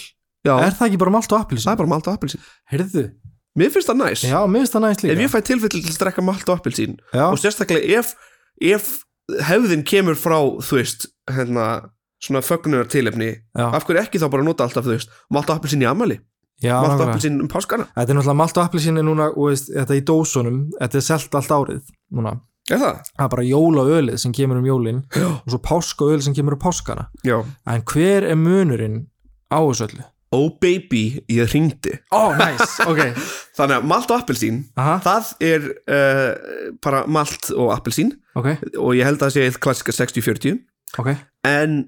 Já, 0.47 0.55
Er 0.63 0.73
það 0.79 0.87
ekki 0.89 0.99
bara 1.03 1.11
malt 1.11 1.27
og 1.33 1.39
það 1.39 1.45
appilsin? 1.47 1.73
er 1.73 1.77
bara 1.77 1.89
malt 1.91 2.07
og 2.07 2.15
appelsín. 2.19 2.41
Heyrðu, 2.71 3.11
Mér 3.57 3.71
finnst 3.73 3.89
það 3.89 3.97
næs. 4.03 4.23
Já, 4.29 4.39
mér 4.47 4.61
finnst 4.63 4.75
það 4.77 4.83
næst 4.85 5.03
líka. 5.03 5.13
Ef 5.17 5.21
ég 5.25 5.31
fæ 5.33 5.41
tilfell 5.49 5.71
til 5.73 5.81
að 5.81 5.99
drekka 6.03 6.23
malt 6.23 6.49
og 6.49 6.59
appelsín 6.61 6.97
Já, 7.15 7.25
og 7.33 7.39
sérstaklega 7.41 7.99
ef, 7.99 8.15
ef 8.61 8.91
hefðin 9.49 9.83
kemur 9.89 10.15
frá 10.15 10.37
þú 10.61 10.77
veist, 10.77 11.07
hérna 11.31 11.91
svona 12.23 12.43
fögnunar 12.45 12.87
tilefni, 12.89 13.31
já, 13.57 13.67
af 13.73 13.85
hverju 13.89 14.01
ekki 14.03 14.21
þá 14.21 14.29
bara 14.31 14.45
nota 14.45 14.65
alltaf, 14.65 14.85
þú 14.85 14.93
veist, 14.95 15.11
malt 15.33 15.49
og 15.51 15.57
appelsín 15.59 15.83
í 15.85 15.89
amali 15.89 16.19
já 16.63 16.77
malt 16.81 16.93
og 16.95 17.01
nákvæmlega. 17.01 17.15
appelsín 17.17 17.41
um 17.41 17.49
páskana. 17.49 17.87
Þetta 17.97 18.13
er 18.13 18.17
náttúrulega 18.17 18.37
malt 18.41 18.57
og 18.61 18.65
appelsinni 18.69 19.03
núna 19.05 19.27
og 19.33 19.49
veist, 19.51 19.73
þetta 19.73 19.97
í 19.99 20.05
dósunum, 20.09 20.61
þetta 20.81 20.97
er 21.01 21.05
selt 21.09 21.35
allt 21.41 21.51
árið 21.57 21.83
núna. 22.13 22.37
Er 22.67 22.81
það? 22.83 23.01
Það 23.13 23.25
er 23.25 23.33
bara 23.37 23.47
jólaölið 23.47 24.19
sem 24.19 24.33
kemur 24.35 24.59
um 24.59 24.67
jólin 24.67 25.05
Já. 25.15 25.27
og 25.39 25.53
svo 25.53 25.59
páskaöl 25.63 26.23
sem 26.25 26.35
kemur 26.35 26.57
um 26.57 26.63
páskana. 26.63 27.07
Já. 27.27 27.39
En 27.71 27.85
hver 27.87 28.27
er 28.27 28.39
munurinn 28.41 29.05
á 29.55 29.63
þessu 29.63 29.87
öllu? 29.87 30.07
Oh 30.35 30.49
baby, 30.61 31.23
ég 31.31 31.53
hringdi. 31.53 31.93
Ó, 32.11 32.19
oh, 32.19 32.33
nice, 32.35 32.83
ok. 32.83 33.15
Þannig 33.59 33.77
að 33.77 33.87
malt 33.87 34.11
og 34.11 34.19
appelsín 34.19 34.65
Aha, 34.75 34.97
það 35.05 35.29
er 35.47 35.69
uh, 35.87 36.73
bara 36.83 37.05
malt 37.07 37.53
og 37.55 37.71
appelsín. 37.77 38.17
Ok, 38.37 38.51
og 38.75 38.97
ég 38.99 39.07
held 39.07 39.21
að 39.21 39.29
það 39.29 39.37
sé 39.37 39.47
eitt 39.47 39.61
klassika 39.63 39.95
60-40 39.95 40.59
ok. 40.99 41.13
En 41.47 41.79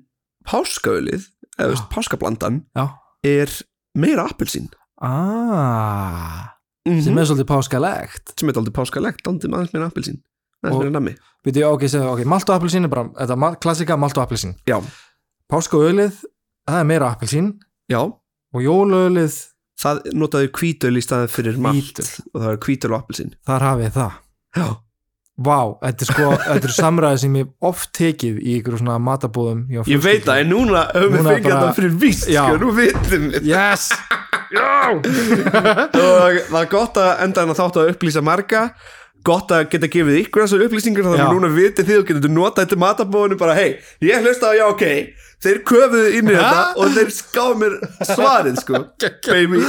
páskaölið 0.47 1.27
eða 1.59 1.73
veist, 1.75 1.91
páskablandan 1.91 2.63
Já. 2.79 2.87
er 3.27 3.53
meira 3.99 4.29
appelsín. 4.31 4.71
Ah, 5.03 6.55
mm 6.87 7.03
sem 7.05 7.19
er 7.21 7.27
svolítið 7.29 7.51
páskalegt 7.51 8.33
sem 8.39 8.49
er 8.49 8.57
aldrei 8.57 8.73
páskalegt, 8.79 9.27
aldrei 9.29 9.51
aðeins 9.51 9.75
meira 9.75 9.91
appelsín 9.91 10.23
Og- 10.67 11.19
Býtu, 11.47 11.63
ok, 11.65 11.85
ok, 12.13 12.25
malt 12.27 12.49
og 12.51 12.57
appelsin 12.59 12.85
er 12.85 12.91
bara 12.91 13.05
þetta 13.15 13.37
er 13.51 13.61
klassika 13.63 13.97
malt 13.97 14.17
og 14.19 14.25
appelsin 14.27 14.57
Já. 14.67 14.81
Páskaölið, 15.49 16.25
það 16.69 16.81
er 16.81 16.89
meira 16.89 17.13
appelsin 17.15 17.53
Já, 17.89 18.01
og 18.03 18.61
jólaölið, 18.65 19.37
það 19.81 20.03
notaði 20.19 20.51
hvítöl 20.59 20.99
í 20.99 21.05
staðið 21.05 21.31
fyrir 21.33 21.63
malt 21.63 22.03
og 22.03 22.43
það 22.43 22.51
er 22.51 22.61
hvítöl 22.67 22.91
og 22.93 22.99
appelsín. 22.99 23.33
Þar 23.47 23.65
hafið 23.69 23.95
það. 23.95 24.19
Já, 24.59 24.69
Vá, 25.39 25.79
þetta 25.79 26.03
er 26.03 26.09
sko, 26.09 26.29
þetta 26.43 26.67
er 26.67 26.73
samræði 26.75 27.19
sem 27.23 27.35
ég 27.39 27.51
oft 27.69 27.93
tekið 27.95 28.39
í 28.43 28.57
ykkur 28.59 28.81
svona 28.81 28.97
matabóðum 28.99 29.61
ég 29.71 30.01
veit 30.03 30.25
það, 30.27 30.41
en 30.43 30.49
núna 30.51 30.81
höfum 30.91 31.15
við 31.15 31.29
fengið 31.29 31.53
þetta 31.53 31.75
fyrir 31.77 31.93
víst 32.03 32.27
Já. 32.33 32.41
sko, 32.49 32.57
nú 32.65 32.73
vitum 32.75 33.29
við 33.31 33.47
Yes, 33.47 33.85
og 34.59 35.07
það 35.07 36.59
er 36.59 36.71
gott 36.73 36.99
að 36.99 37.23
enda 37.23 37.45
en 37.45 37.53
að 37.55 37.61
þáttu 37.61 37.85
að 37.85 37.93
upplýsa 37.93 38.25
marga 38.27 38.65
gott 39.29 39.55
að 39.55 39.69
geta 39.75 39.93
gefið 39.93 40.21
ykkur 40.25 40.45
þessar 40.45 40.67
upplýsingar 40.67 41.07
þannig 41.07 41.25
að 41.25 41.35
núna 41.37 41.51
viti 41.53 41.87
þið 41.87 42.03
og 42.03 42.11
getur 42.11 42.33
nota 42.35 42.65
þetta 42.65 42.83
matabóinu 42.85 43.37
bara 43.41 43.55
hei, 43.59 43.71
ég 44.05 44.25
hlusta 44.25 44.45
á 44.51 44.53
já, 44.57 44.67
ok. 44.73 44.85
Þeir 45.39 45.59
köfuðu 45.71 46.07
inn 46.19 46.27
í 46.27 46.35
þetta 46.35 46.63
og 46.83 46.95
þeir 46.97 47.11
skáðu 47.15 47.59
mér 47.61 47.75
svarið 48.09 48.57
sko. 48.59 48.81
Baby. 49.31 49.61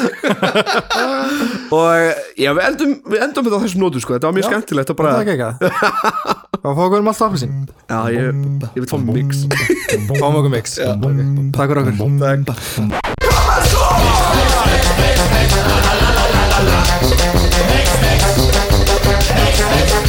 Og 1.77 1.93
já, 2.41 2.49
við 2.57 2.63
endum 2.65 2.95
við 3.05 3.19
endum 3.27 3.45
þetta 3.45 3.59
á 3.61 3.63
þessum 3.67 3.83
nótu 3.85 4.01
sko, 4.01 4.17
þetta 4.17 4.31
var 4.31 4.35
mjög 4.39 4.47
já. 4.47 4.49
skemmtilegt 4.49 4.89
og 4.89 4.97
bara 4.97 5.09
það 5.13 5.21
er 5.21 5.23
ekki 5.27 5.45
eitthvað 5.45 6.49
þá 6.59 6.69
fáum 6.73 6.89
við 6.89 6.99
um 6.99 7.11
alltaf 7.13 7.27
appelsín. 7.29 7.53
Já, 7.85 7.99
ég, 8.15 8.33
ég 8.65 8.81
vil 8.81 8.89
fá 8.89 8.97
mix. 8.97 9.45
Fáum 10.19 10.41
okkur 10.41 10.51
mix. 10.57 10.65
Takk 10.81 11.69
fyrir 11.69 11.81
okkur. 11.85 11.93
Come 12.01 12.17
on, 17.85 17.88
Thanks. 19.71 20.08